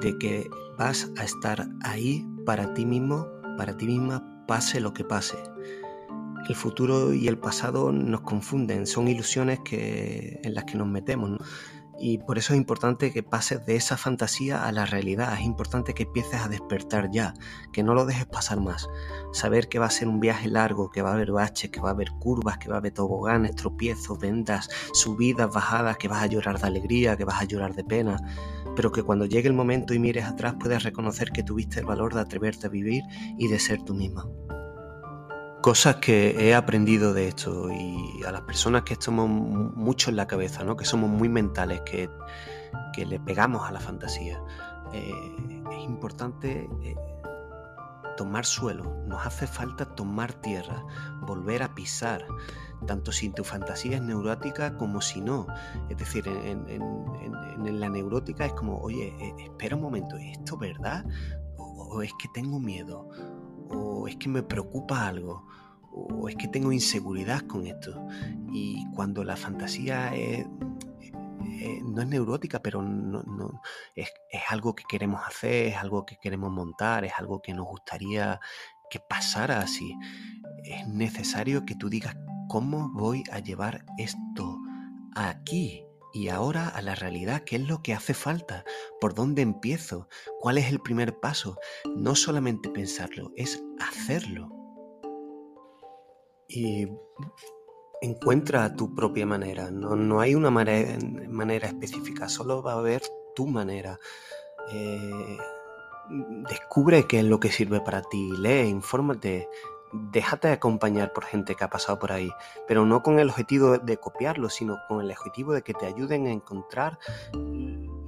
de 0.00 0.18
que 0.18 0.50
vas 0.76 1.08
a 1.18 1.22
estar 1.22 1.68
ahí 1.84 2.26
para 2.44 2.74
ti 2.74 2.84
mismo, 2.84 3.28
para 3.56 3.76
ti 3.76 3.86
misma, 3.86 4.44
pase 4.48 4.80
lo 4.80 4.92
que 4.92 5.04
pase. 5.04 5.36
El 6.48 6.56
futuro 6.56 7.14
y 7.14 7.28
el 7.28 7.38
pasado 7.38 7.92
nos 7.92 8.22
confunden, 8.22 8.86
son 8.86 9.06
ilusiones 9.08 9.60
que, 9.60 10.40
en 10.42 10.54
las 10.54 10.64
que 10.64 10.76
nos 10.76 10.88
metemos. 10.88 11.38
Y 12.04 12.18
por 12.18 12.36
eso 12.36 12.52
es 12.52 12.58
importante 12.58 13.12
que 13.12 13.22
pases 13.22 13.64
de 13.64 13.76
esa 13.76 13.96
fantasía 13.96 14.66
a 14.66 14.72
la 14.72 14.86
realidad. 14.86 15.34
Es 15.34 15.42
importante 15.42 15.94
que 15.94 16.02
empieces 16.02 16.40
a 16.40 16.48
despertar 16.48 17.10
ya, 17.12 17.32
que 17.72 17.84
no 17.84 17.94
lo 17.94 18.06
dejes 18.06 18.26
pasar 18.26 18.60
más. 18.60 18.88
Saber 19.32 19.68
que 19.68 19.78
va 19.78 19.86
a 19.86 19.90
ser 19.90 20.08
un 20.08 20.18
viaje 20.18 20.48
largo, 20.48 20.90
que 20.90 21.00
va 21.00 21.10
a 21.10 21.14
haber 21.14 21.30
baches, 21.30 21.70
que 21.70 21.80
va 21.80 21.90
a 21.90 21.92
haber 21.92 22.10
curvas, 22.18 22.58
que 22.58 22.68
va 22.68 22.74
a 22.74 22.78
haber 22.78 22.92
toboganes, 22.92 23.54
tropiezos, 23.54 24.18
vendas, 24.18 24.68
subidas, 24.92 25.52
bajadas, 25.52 25.96
que 25.96 26.08
vas 26.08 26.24
a 26.24 26.26
llorar 26.26 26.58
de 26.58 26.66
alegría, 26.66 27.16
que 27.16 27.24
vas 27.24 27.40
a 27.40 27.44
llorar 27.44 27.74
de 27.76 27.84
pena. 27.84 28.16
Pero 28.74 28.90
que 28.90 29.04
cuando 29.04 29.26
llegue 29.26 29.46
el 29.46 29.54
momento 29.54 29.94
y 29.94 30.00
mires 30.00 30.24
atrás 30.24 30.56
puedas 30.58 30.82
reconocer 30.82 31.30
que 31.30 31.44
tuviste 31.44 31.78
el 31.78 31.86
valor 31.86 32.14
de 32.14 32.20
atreverte 32.20 32.66
a 32.66 32.70
vivir 32.70 33.04
y 33.38 33.46
de 33.46 33.60
ser 33.60 33.80
tú 33.82 33.94
misma. 33.94 34.26
Cosas 35.62 35.96
que 35.96 36.48
he 36.48 36.56
aprendido 36.56 37.14
de 37.14 37.28
esto 37.28 37.70
y 37.70 38.20
a 38.26 38.32
las 38.32 38.40
personas 38.40 38.82
que 38.82 38.94
estamos 38.94 39.28
mucho 39.30 40.10
en 40.10 40.16
la 40.16 40.26
cabeza, 40.26 40.64
¿no? 40.64 40.76
que 40.76 40.84
somos 40.84 41.08
muy 41.08 41.28
mentales, 41.28 41.82
que, 41.82 42.10
le 42.96 43.20
pegamos 43.20 43.68
a 43.68 43.70
la 43.70 43.78
fantasía, 43.78 44.42
eh, 44.92 45.12
es 45.70 45.84
importante 45.84 46.68
eh, 46.82 46.96
tomar 48.16 48.44
suelo, 48.44 49.04
nos 49.06 49.24
hace 49.24 49.46
falta 49.46 49.84
tomar 49.94 50.32
tierra, 50.32 50.84
volver 51.20 51.62
a 51.62 51.72
pisar, 51.76 52.26
tanto 52.88 53.12
si 53.12 53.30
tu 53.30 53.44
fantasía 53.44 53.98
es 53.98 54.02
neurótica 54.02 54.76
como 54.76 55.00
si 55.00 55.20
no. 55.20 55.46
Es 55.88 55.96
decir, 55.96 56.26
en, 56.26 57.80
la 57.80 57.88
neurótica 57.88 58.46
es 58.46 58.52
como, 58.54 58.78
oye, 58.78 59.14
eh, 59.20 59.34
espera 59.44 59.76
un 59.76 59.82
momento, 59.82 60.16
¿es 60.16 60.38
esto 60.38 60.56
verdad? 60.56 61.04
o 61.56 62.02
es 62.02 62.12
que 62.20 62.28
tengo 62.34 62.58
miedo? 62.58 63.08
O 63.74 64.06
es 64.08 64.16
que 64.16 64.28
me 64.28 64.42
preocupa 64.42 65.06
algo, 65.06 65.46
o 65.92 66.28
es 66.28 66.36
que 66.36 66.48
tengo 66.48 66.72
inseguridad 66.72 67.40
con 67.42 67.66
esto. 67.66 68.06
Y 68.52 68.86
cuando 68.94 69.24
la 69.24 69.36
fantasía 69.36 70.14
es, 70.14 70.46
eh, 71.44 71.80
no 71.84 72.02
es 72.02 72.08
neurótica, 72.08 72.60
pero 72.60 72.82
no, 72.82 73.60
es, 73.94 74.10
algo 74.48 74.74
que 74.74 74.84
queremos 74.88 75.20
hacer, 75.26 75.66
es 75.68 75.76
algo 75.76 76.04
que 76.06 76.16
queremos 76.16 76.50
montar, 76.50 77.04
es 77.04 77.12
algo 77.18 77.40
que 77.42 77.54
nos 77.54 77.66
gustaría 77.66 78.40
que 78.90 79.00
pasara 79.00 79.60
así. 79.60 79.94
Es 80.64 80.86
necesario 80.88 81.64
que 81.64 81.74
tú 81.74 81.88
digas 81.88 82.16
cómo 82.48 82.90
voy 82.90 83.24
a 83.30 83.38
llevar 83.38 83.84
esto 83.98 84.58
aquí 85.14 85.84
y 86.12 86.28
ahora 86.28 86.68
a 86.68 86.82
la 86.82 86.94
realidad, 86.94 87.42
qué 87.44 87.56
es 87.56 87.68
lo 87.68 87.82
que 87.82 87.94
hace 87.94 88.14
falta, 88.14 88.64
por 89.00 89.14
dónde 89.14 89.42
empiezo, 89.42 90.08
cuál 90.40 90.58
es 90.58 90.70
el 90.70 90.80
primer 90.80 91.18
paso. 91.18 91.56
No 91.96 92.14
solamente 92.14 92.68
pensarlo, 92.68 93.32
es 93.36 93.62
hacerlo. 93.80 94.48
Y 96.48 96.86
encuentra 98.02 98.74
tu 98.74 98.94
propia 98.94 99.24
manera, 99.24 99.70
no, 99.70 100.20
hay 100.20 100.34
una 100.34 100.50
manera, 100.50 101.66
específica, 101.66 102.28
solo 102.28 102.62
va 102.62 102.72
a 102.72 102.78
haber 102.78 103.02
tu 103.34 103.46
manera. 103.46 103.98
Eh, 104.72 105.38
descubre 106.48 107.06
qué 107.06 107.20
es 107.20 107.24
lo 107.24 107.40
que 107.40 107.50
sirve 107.50 107.80
para 107.80 108.02
ti, 108.02 108.30
lee, 108.38 108.68
infórmate, 108.68 109.48
déjate 109.92 110.48
acompañar 110.48 111.12
por 111.12 111.24
gente 111.24 111.54
que 111.54 111.64
ha 111.64 111.70
pasado 111.70 111.98
por 111.98 112.12
ahí, 112.12 112.30
pero 112.66 112.86
no 112.86 113.02
con 113.02 113.18
el 113.18 113.28
objetivo 113.28 113.78
de 113.78 113.96
copiarlo, 113.96 114.48
sino 114.48 114.78
con 114.88 115.00
el 115.00 115.10
objetivo 115.10 115.52
de 115.52 115.62
que 115.62 115.74
te 115.74 115.86
ayuden 115.86 116.26
a 116.26 116.32
encontrar 116.32 116.98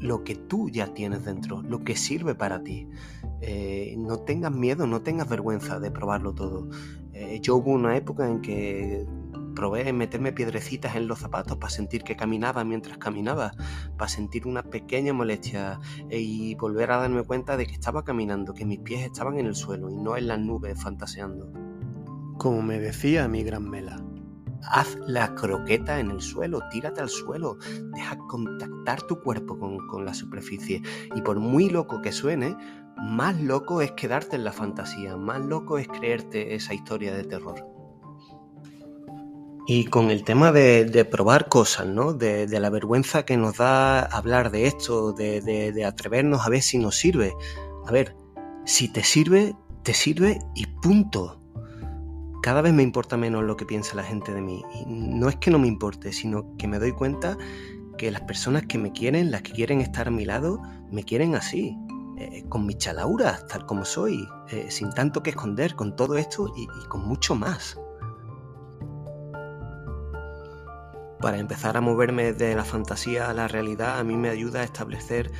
lo 0.00 0.24
que 0.24 0.34
tú 0.34 0.68
ya 0.68 0.92
tienes 0.92 1.24
dentro, 1.24 1.62
lo 1.62 1.82
que 1.84 1.96
sirve 1.96 2.34
para 2.34 2.62
ti. 2.62 2.88
Eh, 3.40 3.94
no 3.98 4.20
tengas 4.20 4.52
miedo, 4.52 4.86
no 4.86 5.02
tengas 5.02 5.28
vergüenza 5.28 5.80
de 5.80 5.90
probarlo 5.90 6.34
todo. 6.34 6.68
Eh, 7.12 7.40
yo 7.40 7.56
hubo 7.56 7.70
una 7.70 7.96
época 7.96 8.28
en 8.28 8.40
que 8.40 9.06
probé 9.54 9.92
meterme 9.92 10.32
piedrecitas 10.32 10.96
en 10.96 11.06
los 11.06 11.20
zapatos 11.20 11.56
para 11.56 11.70
sentir 11.70 12.02
que 12.02 12.16
caminaba 12.16 12.64
mientras 12.64 12.98
caminaba, 12.98 13.52
para 13.96 14.08
sentir 14.08 14.46
una 14.46 14.62
pequeña 14.62 15.12
molestia 15.12 15.78
eh, 16.10 16.20
y 16.20 16.54
volver 16.56 16.90
a 16.90 16.98
darme 16.98 17.22
cuenta 17.22 17.56
de 17.56 17.66
que 17.66 17.72
estaba 17.72 18.04
caminando, 18.04 18.52
que 18.52 18.64
mis 18.64 18.80
pies 18.80 19.04
estaban 19.04 19.38
en 19.38 19.46
el 19.46 19.54
suelo 19.54 19.90
y 19.90 19.96
no 19.96 20.16
en 20.16 20.26
las 20.26 20.40
nubes 20.40 20.82
fantaseando. 20.82 21.73
Como 22.38 22.62
me 22.62 22.78
decía 22.78 23.28
mi 23.28 23.42
gran 23.42 23.68
Mela. 23.68 24.02
Haz 24.66 24.96
la 25.06 25.34
croqueta 25.34 26.00
en 26.00 26.10
el 26.10 26.22
suelo, 26.22 26.60
tírate 26.70 27.00
al 27.02 27.10
suelo, 27.10 27.58
deja 27.94 28.16
contactar 28.16 29.02
tu 29.02 29.20
cuerpo 29.20 29.58
con, 29.58 29.86
con 29.88 30.06
la 30.06 30.14
superficie 30.14 30.80
y 31.14 31.20
por 31.20 31.38
muy 31.38 31.68
loco 31.68 32.00
que 32.00 32.12
suene, 32.12 32.56
más 32.96 33.40
loco 33.40 33.82
es 33.82 33.92
quedarte 33.92 34.36
en 34.36 34.44
la 34.44 34.52
fantasía, 34.52 35.16
más 35.16 35.40
loco 35.40 35.76
es 35.78 35.88
creerte 35.88 36.54
esa 36.54 36.72
historia 36.72 37.14
de 37.14 37.24
terror. 37.24 37.74
Y 39.66 39.86
con 39.86 40.10
el 40.10 40.24
tema 40.24 40.52
de, 40.52 41.08
probar 41.10 41.48
cosas, 41.48 41.86
¿no? 41.86 42.12
De, 42.12 42.46
la 42.46 42.68
vergüenza 42.68 43.24
que 43.24 43.38
nos 43.38 43.56
da 43.56 44.00
hablar 44.00 44.50
de 44.50 44.66
esto, 44.66 45.12
de, 45.12 45.84
atrevernos 45.86 46.46
a 46.46 46.50
ver 46.50 46.62
si 46.62 46.78
nos 46.78 46.96
sirve. 46.96 47.32
A 47.86 47.90
ver, 47.90 48.14
si 48.66 48.92
te 48.92 49.02
sirve, 49.02 49.56
te 49.82 49.94
sirve 49.94 50.38
y 50.54 50.66
punto. 50.66 51.40
Cada 52.44 52.60
vez 52.60 52.74
me 52.74 52.82
importa 52.82 53.16
menos 53.16 53.42
lo 53.42 53.56
que 53.56 53.64
piensa 53.64 53.96
la 53.96 54.02
gente 54.02 54.34
de 54.34 54.42
mí. 54.42 54.62
Y 54.74 54.84
no 54.84 55.30
es 55.30 55.36
que 55.36 55.50
no 55.50 55.58
me 55.58 55.66
importe, 55.66 56.12
sino 56.12 56.54
que 56.58 56.68
me 56.68 56.78
doy 56.78 56.92
cuenta 56.92 57.38
que 57.96 58.10
las 58.10 58.20
personas 58.20 58.66
que 58.66 58.76
me 58.76 58.92
quieren, 58.92 59.30
las 59.30 59.40
que 59.40 59.52
quieren 59.52 59.80
estar 59.80 60.08
a 60.08 60.10
mi 60.10 60.26
lado, 60.26 60.60
me 60.90 61.04
quieren 61.04 61.36
así. 61.36 61.74
Eh, 62.18 62.44
con 62.50 62.66
mi 62.66 62.74
chalaura, 62.74 63.46
tal 63.46 63.64
como 63.64 63.86
soy, 63.86 64.28
eh, 64.50 64.66
sin 64.68 64.90
tanto 64.90 65.22
que 65.22 65.30
esconder, 65.30 65.74
con 65.74 65.96
todo 65.96 66.18
esto 66.18 66.52
y 66.54 66.66
con 66.88 67.08
mucho 67.08 67.34
más. 67.34 67.80
para 71.22 71.38
empezar 71.38 71.78
a 71.78 71.80
moverme 71.80 72.34
de 72.34 72.54
la 72.54 72.66
fantasía 72.66 73.30
a 73.30 73.32
la 73.32 73.48
realidad, 73.48 73.98
a 73.98 74.04
mí 74.04 74.14
me 74.14 74.28
ayuda 74.28 74.60
a 74.60 74.64
establecer 74.64 75.32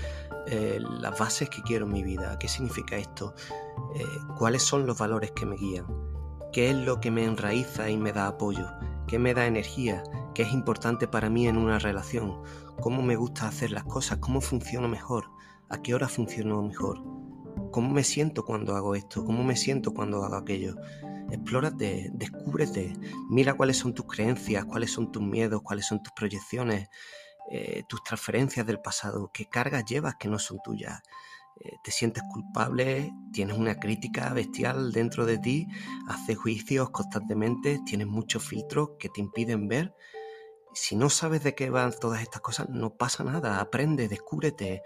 eh, 0.46 0.78
las 0.80 1.18
bases 1.18 1.50
que 1.50 1.61
quiero 1.61 1.84
en 1.84 1.92
mi 1.92 2.02
vida. 2.02 2.38
¿Qué 2.38 2.49
significa 2.49 2.96
esto? 2.96 3.34
¿Cuáles 4.38 4.62
son 4.62 4.87
los 4.87 4.96
valores 4.96 5.32
que 5.32 5.44
me 5.44 5.56
guían? 5.56 6.13
¿Qué 6.54 6.70
es 6.70 6.76
lo 6.76 7.00
que 7.00 7.11
me 7.11 7.25
enraiza 7.25 7.90
y 7.90 7.96
me 7.96 8.12
da 8.12 8.28
apoyo? 8.28 8.70
¿Qué 9.08 9.18
me 9.18 9.34
da 9.34 9.49
energía? 9.49 10.04
¿Qué 10.37 10.42
es 10.42 10.52
importante 10.52 11.08
para 11.08 11.28
mí 11.28 11.49
en 11.49 11.56
una 11.56 11.80
relación? 11.80 12.44
¿Cómo 12.80 13.02
me 13.02 13.16
gusta 13.16 13.49
hacer 13.49 13.73
las 13.73 13.82
cosas? 13.82 14.18
¿Cómo 14.18 14.40
funciono 14.40 14.87
mejor? 14.87 15.32
¿A 15.68 15.82
qué 15.82 15.96
hora 15.96 16.06
funciono 16.06 16.62
mejor? 16.62 17.02
¿Cómo 17.73 17.92
me 17.92 18.04
siento 18.04 18.44
cuando 18.44 18.76
hago 18.76 18.94
esto? 18.94 19.25
¿Cómo 19.25 19.42
me 19.42 19.56
siento 19.56 19.92
cuando 19.92 20.23
hago 20.23 20.37
aquello? 20.37 20.76
explórate, 21.32 22.11
descúbrete, 22.12 22.92
mira 23.28 23.54
cuáles 23.54 23.78
son 23.78 23.92
tus 23.92 24.07
creencias, 24.07 24.64
cuáles 24.66 24.92
son 24.92 25.11
tus 25.11 25.22
miedos, 25.24 25.61
cuáles 25.62 25.87
son 25.87 26.00
tus 26.05 26.12
proyecciones, 26.12 26.88
eh, 27.50 27.83
tus 27.88 28.05
transferencias 28.05 28.64
del 28.64 28.78
pasado, 28.78 29.31
qué 29.35 29.46
cargas 29.46 29.85
llevas 29.87 30.14
que 30.20 30.28
no 30.28 30.38
son 30.38 30.59
tuyas. 30.62 31.02
Eh, 31.60 31.76
te 31.82 31.90
sientes 31.90 32.22
culpable, 32.32 33.12
tienes 33.32 33.56
una 33.56 33.78
crítica 33.78 34.32
bestial 34.32 34.92
dentro 34.92 35.24
de 35.24 35.38
ti, 35.38 35.68
haces 36.08 36.36
juicios 36.36 36.90
constantemente, 36.90 37.80
tienes 37.86 38.08
muchos 38.08 38.44
filtros 38.44 38.90
que 38.98 39.08
te 39.08 39.20
impiden 39.20 39.68
ver. 39.68 39.94
Si 40.74 40.96
no 40.96 41.08
sabes 41.10 41.44
de 41.44 41.54
qué 41.54 41.70
van 41.70 41.92
todas 41.92 42.22
estas 42.22 42.40
cosas, 42.40 42.68
no 42.68 42.96
pasa 42.96 43.22
nada, 43.22 43.60
aprende, 43.60 44.08
descúbrete, 44.08 44.82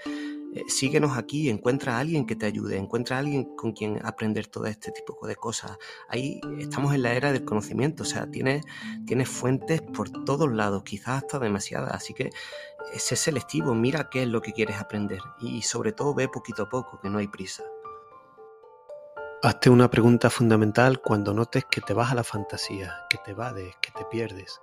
eh, 0.54 0.64
síguenos 0.66 1.16
aquí, 1.18 1.50
encuentra 1.50 1.96
a 1.96 2.00
alguien 2.00 2.24
que 2.24 2.35
te 2.35 2.46
ayude, 2.46 2.78
encuentra 2.78 3.16
a 3.16 3.18
alguien 3.18 3.44
con 3.54 3.72
quien 3.72 4.04
aprender 4.04 4.46
todo 4.46 4.64
este 4.66 4.90
tipo 4.92 5.26
de 5.26 5.37
cosas. 5.37 5.76
Ahí 6.09 6.40
estamos 6.59 6.94
en 6.94 7.02
la 7.02 7.12
era 7.12 7.33
del 7.33 7.44
conocimiento, 7.44 8.02
o 8.02 8.07
sea, 8.07 8.31
tienes, 8.31 8.64
fuentes 9.28 9.83
por 9.83 10.11
todos 10.24 10.50
lados, 10.50 10.85
quizás 10.85 11.22
hasta 11.22 11.38
demasiadas, 11.38 11.92
así 11.92 12.14
que 12.14 12.31
sé 12.96 13.16
selectivo, 13.16 13.74
mira 13.74 14.09
qué 14.11 14.22
es 14.22 14.29
lo 14.29 14.40
que 14.40 14.53
quieres 14.53 14.77
aprender 14.77 15.20
y 15.40 15.62
sobre 15.62 15.92
todo 15.92 16.14
ve 16.14 16.29
poquito 16.29 16.64
a 16.64 16.68
poco, 16.68 17.01
que 17.01 17.11
no 17.11 17.18
hay 17.18 17.29
prisa. 17.29 17.64
Hazte 19.42 19.70
una 19.70 19.88
pregunta 19.88 20.31
fundamental 20.31 21.01
cuando 21.01 21.33
notes 21.33 21.64
que 21.70 21.81
te 21.81 21.94
vas 21.94 22.11
a 22.11 22.16
la 22.16 22.24
fantasía, 22.24 23.07
que 23.09 23.18
te 23.24 23.35
vades, 23.35 23.72
que 23.81 23.92
te 23.92 24.05
pierdes. 24.07 24.61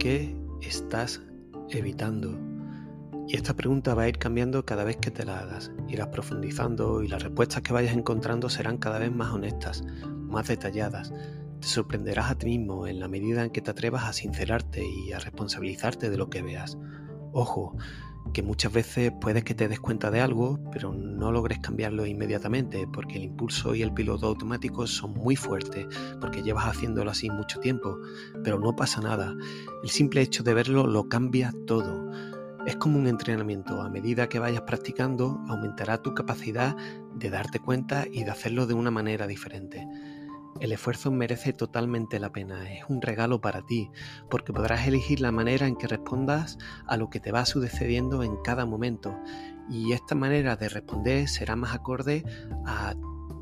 ¿Qué 0.00 0.36
estás 0.60 1.20
evitando? 1.70 2.36
Y 3.28 3.36
esta 3.36 3.54
pregunta 3.54 3.94
va 3.94 4.02
a 4.02 4.08
ir 4.08 4.18
cambiando 4.18 4.64
cada 4.64 4.84
vez 4.84 4.96
que 4.96 5.10
te 5.10 5.24
la 5.24 5.38
hagas. 5.38 5.70
Irás 5.86 6.08
profundizando 6.08 7.02
y 7.02 7.08
las 7.08 7.22
respuestas 7.22 7.62
que 7.62 7.72
vayas 7.72 7.94
encontrando 7.94 8.48
serán 8.48 8.78
cada 8.78 8.98
vez 8.98 9.12
más 9.12 9.32
honestas, 9.32 9.84
más 10.06 10.48
detalladas. 10.48 11.12
Te 11.60 11.68
sorprenderás 11.68 12.30
a 12.30 12.38
ti 12.38 12.46
mismo 12.46 12.86
en 12.86 12.98
la 12.98 13.06
medida 13.06 13.44
en 13.44 13.50
que 13.50 13.60
te 13.60 13.70
atrevas 13.70 14.04
a 14.04 14.12
sincerarte 14.12 14.82
y 14.82 15.12
a 15.12 15.18
responsabilizarte 15.18 16.08
de 16.08 16.16
lo 16.16 16.30
que 16.30 16.42
veas. 16.42 16.78
Ojo, 17.32 17.76
que 18.32 18.42
muchas 18.42 18.72
veces 18.72 19.12
puedes 19.20 19.44
que 19.44 19.54
te 19.54 19.68
des 19.68 19.80
cuenta 19.80 20.10
de 20.10 20.20
algo, 20.20 20.58
pero 20.72 20.92
no 20.92 21.32
logres 21.32 21.58
cambiarlo 21.60 22.06
inmediatamente, 22.06 22.86
porque 22.92 23.16
el 23.16 23.24
impulso 23.24 23.74
y 23.74 23.82
el 23.82 23.92
piloto 23.92 24.26
automático 24.26 24.86
son 24.86 25.14
muy 25.14 25.36
fuertes, 25.36 25.86
porque 26.20 26.42
llevas 26.42 26.66
haciéndolo 26.66 27.10
así 27.10 27.30
mucho 27.30 27.60
tiempo, 27.60 27.98
pero 28.44 28.58
no 28.58 28.74
pasa 28.76 29.00
nada. 29.00 29.34
El 29.82 29.90
simple 29.90 30.20
hecho 30.22 30.42
de 30.42 30.54
verlo 30.54 30.86
lo 30.86 31.08
cambia 31.08 31.52
todo. 31.66 32.10
Es 32.66 32.76
como 32.76 32.98
un 32.98 33.06
entrenamiento. 33.06 33.80
A 33.80 33.88
medida 33.88 34.28
que 34.28 34.38
vayas 34.38 34.62
practicando, 34.62 35.40
aumentará 35.48 36.02
tu 36.02 36.12
capacidad 36.14 36.76
de 37.14 37.30
darte 37.30 37.60
cuenta 37.60 38.06
y 38.10 38.24
de 38.24 38.30
hacerlo 38.30 38.66
de 38.66 38.74
una 38.74 38.90
manera 38.90 39.26
diferente. 39.26 39.86
El 40.60 40.72
esfuerzo 40.72 41.12
merece 41.12 41.52
totalmente 41.52 42.18
la 42.18 42.32
pena, 42.32 42.72
es 42.72 42.84
un 42.88 43.00
regalo 43.00 43.40
para 43.40 43.64
ti, 43.64 43.90
porque 44.28 44.52
podrás 44.52 44.88
elegir 44.88 45.20
la 45.20 45.30
manera 45.30 45.68
en 45.68 45.76
que 45.76 45.86
respondas 45.86 46.58
a 46.86 46.96
lo 46.96 47.10
que 47.10 47.20
te 47.20 47.30
va 47.30 47.46
sucediendo 47.46 48.24
en 48.24 48.36
cada 48.42 48.66
momento. 48.66 49.16
Y 49.70 49.92
esta 49.92 50.16
manera 50.16 50.56
de 50.56 50.68
responder 50.68 51.28
será 51.28 51.54
más 51.54 51.74
acorde 51.74 52.24
a 52.66 52.94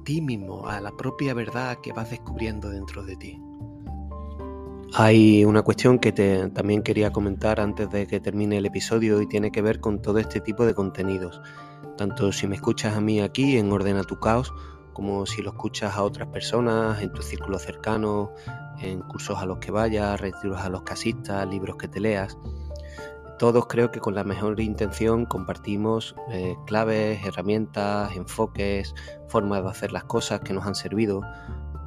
ti 0.05 0.21
mismo, 0.21 0.69
a 0.69 0.81
la 0.81 0.93
propia 0.93 1.33
verdad 1.33 1.79
que 1.83 1.93
vas 1.93 2.11
descubriendo 2.11 2.69
dentro 2.69 3.03
de 3.03 3.17
ti. 3.17 3.41
Hay 4.95 5.45
una 5.45 5.63
cuestión 5.63 5.99
que 5.99 6.13
también 6.13 6.83
quería 6.83 7.13
comentar 7.13 7.61
antes 7.61 7.91
de 7.91 8.07
que 8.07 8.21
termine 8.21 8.59
el 8.59 8.67
episodio 8.67 9.21
y 9.21 9.27
tiene 9.27 9.51
que 9.51 9.63
ver 9.63 9.81
con 9.81 10.01
todo 10.01 10.19
este 10.19 10.41
tipo 10.41 10.65
de 10.65 10.75
contenidos. 10.75 11.41
Tanto 11.97 12.31
si 12.31 12.47
me 12.47 12.57
escuchas 12.57 12.95
a 12.95 13.01
mí 13.01 13.21
aquí 13.21 13.57
en 13.57 13.73
Ordena 13.73 14.05
tu 14.05 14.21
Caos, 14.21 14.53
como 14.97 15.27
si 15.27 15.43
lo 15.43 15.51
escuchas 15.51 15.95
a 15.95 16.03
otras 16.03 16.27
personas 16.29 17.03
en 17.03 17.13
tu 17.13 17.21
círculo 17.21 17.59
cercano, 17.59 18.33
en 18.81 19.01
cursos 19.03 19.37
a 19.39 19.45
los 19.45 19.59
que 19.59 19.71
vayas, 19.71 20.19
retiros 20.19 20.59
a 20.63 20.71
los 20.71 20.85
casistas, 20.85 21.47
libros 21.47 21.77
que 21.77 21.87
te 21.87 22.01
leas. 22.01 22.39
Todos 23.39 23.67
creo 23.67 23.91
que 23.91 24.01
con 24.01 24.15
la 24.15 24.25
mejor 24.25 24.59
intención 24.59 25.27
compartimos 25.27 26.17
eh, 26.31 26.57
claves, 26.67 27.23
herramientas, 27.27 28.17
enfoques, 28.17 28.95
formas 29.29 29.63
de 29.63 29.69
hacer 29.69 29.93
las 29.93 30.05
cosas 30.05 30.41
que 30.41 30.55
nos 30.55 30.65
han 30.65 30.75
servido 30.75 31.21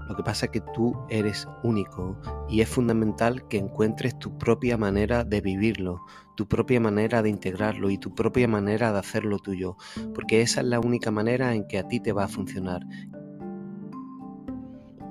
lo 0.09 0.15
que 0.15 0.23
pasa 0.23 0.47
es 0.47 0.51
que 0.51 0.61
tú 0.61 0.97
eres 1.07 1.47
único 1.61 2.17
y 2.49 2.61
es 2.61 2.67
fundamental 2.67 3.47
que 3.47 3.59
encuentres 3.59 4.17
tu 4.17 4.35
propia 4.39 4.75
manera 4.75 5.23
de 5.23 5.39
vivirlo, 5.39 6.01
tu 6.39 6.47
propia 6.47 6.79
manera 6.79 7.21
de 7.21 7.27
integrarlo 7.27 7.89
y 7.89 7.97
tu 7.97 8.15
propia 8.15 8.47
manera 8.47 8.93
de 8.93 8.99
hacerlo 8.99 9.39
tuyo, 9.39 9.75
porque 10.15 10.39
esa 10.39 10.61
es 10.61 10.67
la 10.67 10.79
única 10.79 11.11
manera 11.11 11.53
en 11.53 11.67
que 11.67 11.77
a 11.77 11.85
ti 11.85 11.99
te 11.99 12.13
va 12.13 12.23
a 12.23 12.27
funcionar. 12.29 12.79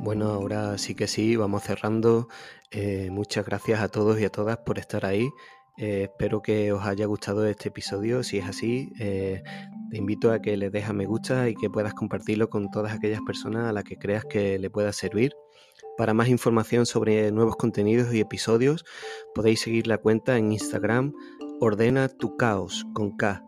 Bueno, 0.00 0.30
ahora 0.30 0.78
sí 0.78 0.94
que 0.94 1.06
sí, 1.06 1.36
vamos 1.36 1.64
cerrando. 1.64 2.28
Eh, 2.70 3.10
muchas 3.10 3.44
gracias 3.44 3.80
a 3.80 3.88
todos 3.88 4.18
y 4.18 4.24
a 4.24 4.30
todas 4.30 4.56
por 4.64 4.78
estar 4.78 5.04
ahí. 5.04 5.28
Eh, 5.76 6.04
espero 6.04 6.40
que 6.40 6.72
os 6.72 6.86
haya 6.86 7.04
gustado 7.04 7.46
este 7.46 7.68
episodio. 7.68 8.22
Si 8.22 8.38
es 8.38 8.46
así, 8.46 8.90
eh, 8.98 9.42
te 9.90 9.98
invito 9.98 10.32
a 10.32 10.40
que 10.40 10.56
le 10.56 10.70
dejes 10.70 10.94
me 10.94 11.04
gusta 11.04 11.50
y 11.50 11.54
que 11.56 11.68
puedas 11.68 11.92
compartirlo 11.92 12.48
con 12.48 12.70
todas 12.70 12.94
aquellas 12.94 13.20
personas 13.20 13.68
a 13.68 13.74
las 13.74 13.84
que 13.84 13.98
creas 13.98 14.24
que 14.24 14.58
le 14.58 14.70
pueda 14.70 14.94
servir. 14.94 15.34
Para 15.98 16.14
más 16.14 16.28
información 16.28 16.86
sobre 16.86 17.30
nuevos 17.32 17.56
contenidos 17.56 18.14
y 18.14 18.20
episodios, 18.20 18.84
podéis 19.34 19.60
seguir 19.60 19.88
la 19.88 19.98
cuenta 19.98 20.38
en 20.38 20.52
Instagram 20.52 21.12
Ordena 21.60 22.08
tu 22.08 22.36
caos 22.36 22.86
con 22.94 23.16
K. 23.16 23.44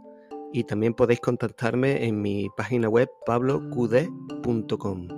Y 0.52 0.64
también 0.64 0.94
podéis 0.94 1.20
contactarme 1.20 2.06
en 2.06 2.20
mi 2.20 2.48
página 2.56 2.88
web 2.88 3.08
pabloqd.com. 3.24 5.08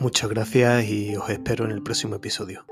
Muchas 0.00 0.30
gracias 0.30 0.84
y 0.86 1.14
os 1.14 1.30
espero 1.30 1.64
en 1.64 1.70
el 1.70 1.84
próximo 1.84 2.16
episodio. 2.16 2.66